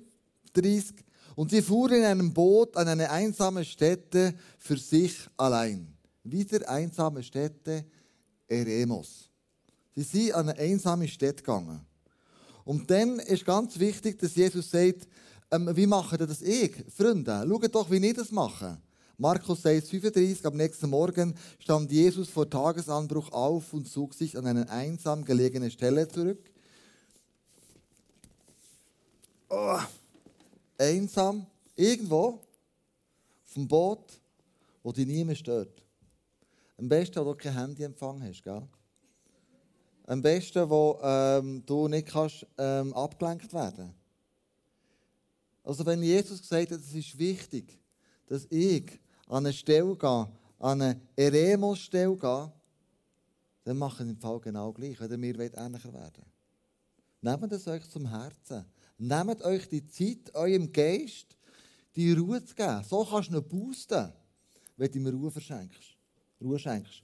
30. 0.54 0.96
Und 1.36 1.52
sie 1.52 1.62
fuhren 1.62 1.98
in 1.98 2.04
einem 2.06 2.34
Boot 2.34 2.78
an 2.78 2.88
eine 2.88 3.10
einsame 3.10 3.66
Stätte 3.66 4.34
für 4.60 4.78
sich 4.78 5.28
allein. 5.36 5.94
Wieder 6.24 6.70
einsame 6.70 7.22
Stätte, 7.22 7.86
Eremos. 8.48 9.33
Sie 9.96 10.04
sind 10.04 10.34
an 10.34 10.50
eine 10.50 10.60
einsame 10.60 11.08
Stadt 11.08 11.38
gegangen. 11.38 11.86
Und 12.66 12.90
dann 12.90 13.20
ist 13.20 13.46
ganz 13.46 13.78
wichtig, 13.78 14.20
dass 14.20 14.36
Jesus 14.36 14.72
sagt, 14.72 15.08
ähm, 15.52 15.70
wie 15.76 15.86
mache 15.86 16.18
das 16.18 16.42
ich? 16.42 16.74
Freunde, 16.96 17.46
schaut 17.48 17.76
doch, 17.76 17.92
wie 17.92 18.06
ich 18.06 18.14
das 18.14 18.32
mache. 18.32 18.78
Markus 19.18 19.62
6, 19.62 19.90
35, 19.90 20.46
am 20.46 20.58
nächsten 20.58 20.90
Morgen 20.90 21.36
stand 21.60 21.92
Jesus 21.92 22.30
vor 22.30 22.50
Tagesanbruch 22.50 23.32
auf 23.32 23.72
und 23.74 23.88
zog 23.88 24.14
sich 24.14 24.36
an 24.38 24.48
eine 24.48 24.68
einsam 24.70 25.24
gelegene 25.24 25.70
Stelle 25.70 26.08
zurück. 26.08 26.52
Oh, 29.50 29.80
einsam, 30.80 31.46
irgendwo, 31.76 32.42
vom 33.46 33.68
Boot, 33.68 34.20
wo 34.82 34.92
dich 34.92 35.06
niemand 35.06 35.38
stört. 35.38 35.84
Am 36.78 36.90
besten, 36.90 37.24
wo 37.24 37.34
du 37.34 37.36
kein 37.36 37.54
Handyempfang 37.54 38.24
hast, 38.24 38.44
gell? 38.44 38.68
Am 40.06 40.22
besten, 40.22 40.70
wo 40.70 41.00
ähm, 41.02 41.64
du 41.66 41.88
nicht 41.88 42.08
kannst, 42.08 42.46
ähm, 42.58 42.94
abgelenkt 42.94 43.54
werden 43.54 43.94
Also 45.64 45.86
wenn 45.86 46.04
Jesus 46.04 46.42
gesagt 46.42 46.72
hat, 46.72 46.80
es 46.80 46.94
ist 46.94 47.18
wichtig, 47.18 47.80
dass 48.28 48.46
ich 48.50 49.00
an 49.28 49.46
eine 49.46 49.54
Stelle 49.54 49.96
gehe, 49.96 50.28
an 50.60 50.82
eine 50.82 51.02
Eremos-Stelle 51.16 52.18
gehe, 52.18 52.52
dann 53.64 53.78
mache 53.78 54.04
ich 54.04 54.10
im 54.10 54.18
Fall 54.18 54.40
genau 54.42 54.74
gleich, 54.74 55.00
wenn 55.00 55.20
mir 55.20 55.40
ähnlicher 55.40 55.94
werden 55.94 56.26
Nehmt 57.24 57.54
es 57.54 57.66
euch 57.68 57.90
zum 57.90 58.06
Herzen. 58.06 58.66
Nehmt 58.98 59.42
euch 59.44 59.70
die 59.70 59.88
Zeit, 59.88 60.36
eurem 60.36 60.70
Geist 60.74 61.38
die 61.96 62.12
Ruhe 62.12 62.44
zu 62.44 62.54
geben. 62.54 62.84
So 62.84 63.06
kannst 63.06 63.32
du 63.32 63.38
ihn 63.38 63.48
boosten, 63.48 64.12
wenn 64.76 64.92
du 64.92 65.00
ihm 65.00 65.08
Ruhe 65.08 65.32
verschenkst. 65.32 65.98
Ruhe 66.42 66.60
schenkst. 66.60 67.02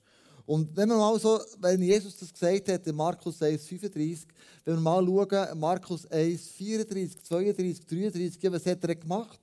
Und 0.50 0.76
wenn 0.76 0.90
wir 0.90 0.98
mal 0.98 1.20
so, 1.20 1.40
wenn 1.60 1.80
Jesus 1.80 2.18
das 2.18 2.34
gesagt 2.34 2.70
hat 2.70 2.88
in 2.88 2.96
Markus 2.96 3.40
1, 3.40 3.68
35, 3.68 4.26
wenn 4.66 4.78
wir 4.78 4.82
mal 4.82 5.06
schauen, 5.06 5.60
Markus 5.60 6.08
1, 6.08 6.48
34, 6.58 7.24
32, 7.24 7.86
33, 7.86 8.52
was 8.52 8.66
hat 8.66 8.84
er 8.84 8.96
gemacht? 8.96 9.40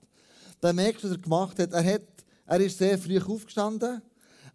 Dann 0.60 0.74
merkst 0.74 1.04
du, 1.04 1.08
was 1.08 1.16
er 1.16 1.22
gemacht 1.22 1.60
hat. 1.60 1.72
Er, 1.72 1.94
hat, 1.94 2.02
er 2.46 2.60
ist 2.60 2.76
sehr 2.76 2.98
früh 2.98 3.20
aufgestanden, 3.20 4.02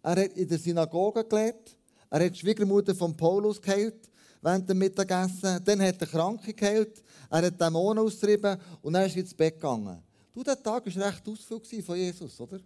er 0.02 0.10
hat 0.10 0.32
in 0.34 0.46
der 0.46 0.58
Synagoge 0.58 1.24
gelehrt, 1.24 1.74
er 2.10 2.26
hat 2.26 2.34
die 2.34 2.40
Schwiegermutter 2.40 2.94
von 2.94 3.16
Paulus 3.16 3.58
geheilt 3.58 4.10
während 4.42 4.68
dem 4.68 4.76
Mittagessen, 4.76 5.58
dann 5.64 5.80
hat 5.80 6.02
er 6.02 6.06
Kranke 6.06 6.52
geheilt, 6.52 7.02
er 7.30 7.46
hat 7.46 7.58
Dämonen 7.58 8.04
austrieben 8.04 8.58
und 8.82 8.92
dann 8.92 9.06
ist 9.06 9.16
er 9.16 9.22
ins 9.22 9.32
Bett 9.32 9.54
gegangen. 9.54 10.02
Du, 10.34 10.42
der 10.42 10.62
Tag 10.62 10.84
war 10.84 11.06
recht 11.06 11.26
ausführlich 11.26 11.82
von 11.82 11.96
Jesus, 11.96 12.38
oder? 12.38 12.60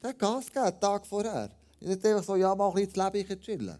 Der 0.00 0.10
hat 0.10 0.18
Gas 0.20 0.46
gegeben, 0.46 0.70
den 0.70 0.80
Tag 0.80 1.04
vorher. 1.04 1.57
Nicht 1.80 2.04
einfach 2.04 2.24
so, 2.24 2.36
ja, 2.36 2.54
mal 2.54 2.68
ein 2.68 2.74
bisschen 2.74 2.92
das 2.94 3.12
Leben 3.12 3.40
chillen. 3.40 3.78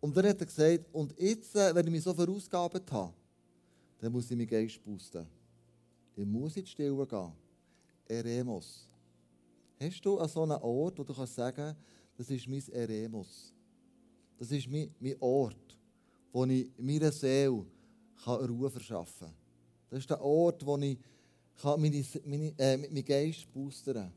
Und 0.00 0.16
dann 0.16 0.26
hat 0.26 0.40
er 0.40 0.46
gesagt, 0.46 0.84
und 0.92 1.18
jetzt, 1.18 1.56
äh, 1.56 1.74
wenn 1.74 1.86
ich 1.86 1.92
mich 1.92 2.02
so 2.02 2.14
verausgabt 2.14 2.92
habe, 2.92 3.12
dann 3.98 4.12
muss 4.12 4.30
ich 4.30 4.36
meinen 4.36 4.46
Geist 4.46 4.82
boosten. 4.84 5.26
Ich 6.14 6.24
muss 6.24 6.56
in 6.56 6.64
die 6.64 6.70
Stille 6.70 7.06
gehen. 7.06 7.32
Eremos. 8.06 8.88
Hast 9.80 10.04
du 10.04 10.18
an 10.18 10.28
so 10.28 10.42
einen 10.42 10.52
Ort, 10.52 10.98
wo 10.98 11.04
du 11.04 11.14
kannst 11.14 11.34
sagen, 11.34 11.76
das 12.16 12.30
ist 12.30 12.48
mein 12.48 12.62
Eremos. 12.72 13.52
Das 14.38 14.50
ist 14.50 14.68
mein, 14.68 14.94
mein 14.98 15.16
Ort, 15.20 15.78
wo 16.32 16.44
ich 16.44 16.70
meiner 16.78 17.12
Seele 17.12 17.64
Ruhe 18.26 18.70
verschaffen 18.70 19.26
kann. 19.26 19.34
Das 19.90 20.00
ist 20.00 20.10
der 20.10 20.20
Ort, 20.20 20.64
wo 20.64 20.76
ich 20.78 20.98
meine, 21.76 22.54
äh, 22.58 22.76
meinen 22.76 23.04
Geist 23.04 23.52
boostern 23.52 23.94
kann. 23.94 24.12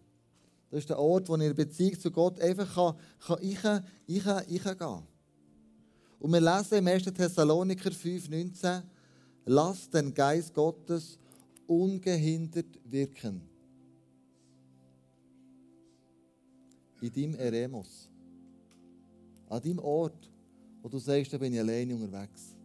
Das 0.71 0.79
ist 0.79 0.89
der 0.89 0.97
Ort, 0.97 1.27
wo 1.27 1.36
ich 1.36 1.43
in 1.43 1.53
Beziehung 1.53 1.99
zu 1.99 2.10
Gott 2.10 2.39
einfach 2.39 2.73
kann, 2.73 2.95
kann 3.19 3.38
ich, 3.41 3.60
ich, 4.07 4.25
ich 4.47 4.63
gehen 4.63 5.03
Und 6.19 6.31
wir 6.31 6.39
lesen 6.39 6.77
im 6.77 6.88
1. 6.88 7.03
Thessaloniker 7.03 7.89
5,19 7.89 8.81
Lass 9.45 9.89
den 9.89 10.13
Geist 10.13 10.53
Gottes 10.53 11.19
ungehindert 11.67 12.79
wirken. 12.86 13.41
In 17.01 17.12
deinem 17.12 17.36
Eremos. 17.36 18.10
An 19.49 19.62
deinem 19.62 19.79
Ort, 19.79 20.29
wo 20.81 20.88
du 20.88 20.99
sagst, 20.99 21.34
da 21.34 21.38
bin 21.38 21.53
ich 21.53 21.60
alleine 21.60 21.95
unterwegs. 21.95 22.55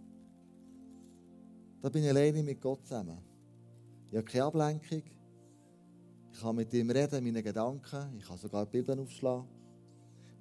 Da 1.82 1.88
bin 1.88 2.04
ich 2.04 2.10
alleine 2.10 2.42
mit 2.42 2.60
Gott 2.60 2.84
zusammen. 2.84 3.18
Ich 4.10 4.16
habe 4.16 4.26
keine 4.26 4.44
Ablenkung. 4.44 5.02
Ich 6.36 6.42
kann 6.42 6.54
mit 6.54 6.70
ihm 6.74 6.90
reden, 6.90 7.24
meine 7.24 7.42
Gedanken. 7.42 8.18
Ich 8.18 8.26
kann 8.26 8.36
sogar 8.36 8.66
Bilder 8.66 8.98
aufschlagen. 9.00 9.46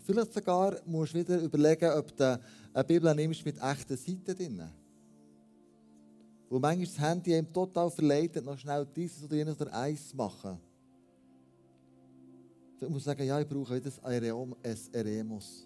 Vielleicht 0.04 0.34
sogar 0.34 0.76
musst 0.86 1.14
du 1.14 1.20
wieder 1.20 1.40
überlegen, 1.42 1.90
ob 1.98 2.14
du 2.18 2.38
eine 2.74 2.84
Bibel 2.84 3.16
nimmst 3.16 3.46
mit 3.46 3.58
echten 3.62 3.96
Seiten 3.96 4.36
drin. 4.36 4.62
Wo 6.50 6.60
manchmal 6.60 6.86
das 6.86 7.00
Handy 7.00 7.38
ihm 7.38 7.52
total 7.52 7.90
verleitet, 7.90 8.44
noch 8.44 8.58
schnell 8.58 8.86
dieses 8.94 9.24
oder 9.24 9.36
jenes 9.38 9.60
oder 9.62 9.74
eins 9.74 10.10
zu 10.10 10.18
machen. 10.18 10.60
Ich 12.82 12.90
muss 12.90 13.06
sagen, 13.06 13.26
ja, 13.26 13.40
ich 13.40 13.48
brauche 13.48 13.76
wieder 13.76 13.92
ein 14.04 14.76
Eremos. 14.92 15.66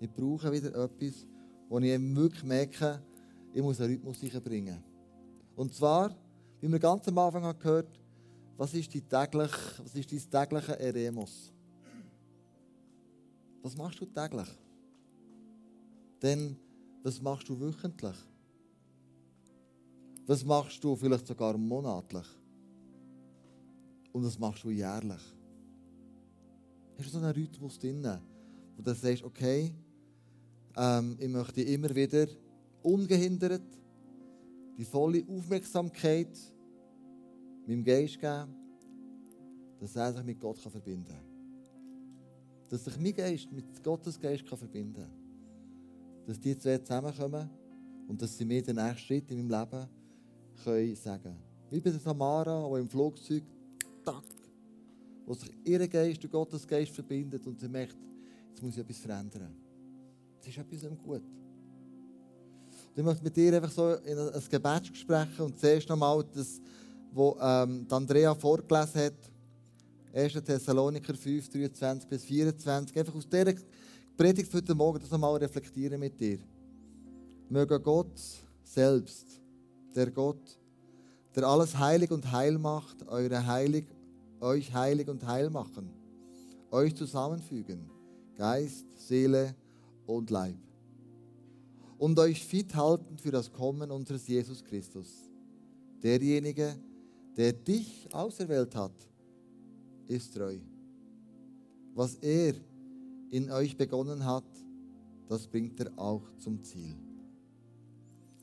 Ich 0.00 0.10
brauche 0.10 0.50
wieder 0.50 0.68
etwas, 0.68 1.26
wo 1.68 1.78
ich 1.78 2.16
wirklich 2.16 2.42
merke, 2.42 3.02
ich 3.52 3.62
muss 3.62 3.78
einen 3.82 3.92
Rhythmus 3.92 4.18
bringen. 4.42 4.82
Und 5.54 5.74
zwar, 5.74 6.16
wie 6.58 6.72
wir 6.72 6.78
ganz 6.78 7.06
am 7.06 7.18
Anfang 7.18 7.58
gehört 7.58 7.86
haben, 7.86 8.07
was 8.58 8.74
ist, 8.74 8.92
die 8.92 9.00
täglich, 9.00 9.52
was 9.78 9.94
ist 9.94 10.34
dein 10.34 10.48
tägliche 10.48 10.78
Eremos? 10.80 11.52
Was 13.62 13.76
machst 13.76 14.00
du 14.00 14.06
täglich? 14.06 14.48
Denn 16.20 16.56
was 17.04 17.22
machst 17.22 17.48
du 17.48 17.58
wöchentlich? 17.58 18.16
Was 20.26 20.44
machst 20.44 20.82
du 20.82 20.96
vielleicht 20.96 21.28
sogar 21.28 21.56
monatlich? 21.56 22.26
Und 24.12 24.24
was 24.24 24.36
machst 24.36 24.64
du 24.64 24.70
jährlich? 24.70 25.22
Hast 26.98 27.06
du 27.06 27.10
so 27.10 27.18
einen 27.18 27.32
Rhythmus 27.32 27.78
drin, 27.78 28.18
wo 28.76 28.82
du 28.82 28.92
sagst, 28.92 29.22
okay, 29.22 29.72
ähm, 30.76 31.16
ich 31.20 31.28
möchte 31.28 31.62
immer 31.62 31.94
wieder 31.94 32.26
ungehindert 32.82 33.62
die 34.76 34.84
volle 34.84 35.24
Aufmerksamkeit 35.28 36.36
meinem 37.68 37.84
Geist 37.84 38.18
geben, 38.18 38.54
dass 39.78 39.96
er 39.96 40.12
sich 40.12 40.24
mit 40.24 40.40
Gott 40.40 40.58
verbinden 40.58 41.06
kann. 41.06 41.24
Dass 42.68 42.84
sich 42.84 42.98
mein 42.98 43.14
Geist 43.14 43.50
mit 43.52 43.82
Gottes 43.82 44.18
Geist 44.18 44.48
verbinden 44.48 44.94
kann. 44.94 46.26
Dass 46.26 46.40
die 46.40 46.56
zwei 46.58 46.78
zusammenkommen 46.78 47.48
und 48.08 48.20
dass 48.20 48.36
sie 48.36 48.44
mir 48.44 48.62
den 48.62 48.76
nächsten 48.76 48.98
Schritt 48.98 49.30
in 49.30 49.46
meinem 49.46 49.60
Leben 49.60 49.88
können 50.64 50.96
sagen 50.96 51.36
Wie 51.70 51.80
bei 51.80 51.90
der 51.90 52.02
Tamara, 52.02 52.68
die 52.74 52.80
im 52.80 52.88
Flugzeug, 52.88 53.42
tack, 54.04 54.24
wo 55.26 55.34
sich 55.34 55.50
ihr 55.64 55.86
Geist 55.86 56.24
und 56.24 56.30
Gottes 56.30 56.66
Geist 56.66 56.92
verbindet 56.92 57.46
und 57.46 57.60
sie 57.60 57.68
merkt, 57.68 57.96
jetzt 58.48 58.62
muss 58.62 58.74
ich 58.74 58.80
etwas 58.80 58.98
verändern. 58.98 59.54
Es 60.40 60.48
ist 60.48 60.58
etwas 60.58 60.82
nicht 60.82 61.02
gut. 61.02 61.22
Und 61.22 62.96
ich 62.96 63.04
möchte 63.04 63.22
mit 63.22 63.36
dir 63.36 63.54
einfach 63.54 63.70
so 63.70 63.94
in 63.94 64.18
ein 64.18 64.42
Gebet 64.50 64.96
sprechen 64.96 65.40
und 65.40 65.58
zuerst 65.58 65.88
nochmal 65.88 66.24
das, 66.34 66.60
was 67.12 67.66
ähm, 67.68 67.86
Andrea 67.90 68.34
vorgelesen 68.34 69.00
hat, 69.02 69.14
1. 70.14 70.32
Thessaloniker 70.44 71.14
5, 71.14 71.48
23 71.48 72.08
bis 72.08 72.24
24, 72.24 72.98
einfach 72.98 73.14
aus 73.14 73.28
dieser 73.28 73.54
Predigt 74.16 74.52
heute 74.52 74.74
Morgen 74.74 74.98
das 74.98 75.10
nochmal 75.10 75.36
reflektieren 75.36 76.00
mit 76.00 76.18
dir. 76.18 76.38
Möge 77.48 77.78
Gott 77.78 78.20
selbst, 78.64 79.40
der 79.94 80.10
Gott, 80.10 80.58
der 81.36 81.44
alles 81.44 81.78
heilig 81.78 82.10
und 82.10 82.30
heil 82.32 82.58
macht, 82.58 83.06
eure 83.06 83.46
heilig, 83.46 83.86
euch 84.40 84.72
heilig 84.74 85.08
und 85.08 85.26
heil 85.26 85.50
machen, 85.50 85.90
euch 86.70 86.94
zusammenfügen, 86.96 87.90
Geist, 88.36 88.86
Seele 88.96 89.54
und 90.06 90.30
Leib. 90.30 90.56
Und 91.98 92.18
euch 92.18 92.44
fit 92.44 92.74
halten 92.74 93.18
für 93.18 93.30
das 93.30 93.52
Kommen 93.52 93.90
unseres 93.90 94.26
Jesus 94.26 94.64
Christus. 94.64 95.30
Derjenige, 96.02 96.76
der 97.38 97.52
dich 97.52 98.12
auserwählt 98.12 98.74
hat, 98.74 99.08
ist 100.08 100.34
treu. 100.34 100.58
Was 101.94 102.16
er 102.16 102.54
in 103.30 103.50
euch 103.52 103.76
begonnen 103.76 104.24
hat, 104.24 104.44
das 105.28 105.46
bringt 105.46 105.78
er 105.78 105.96
auch 105.96 106.22
zum 106.38 106.60
Ziel. 106.64 106.96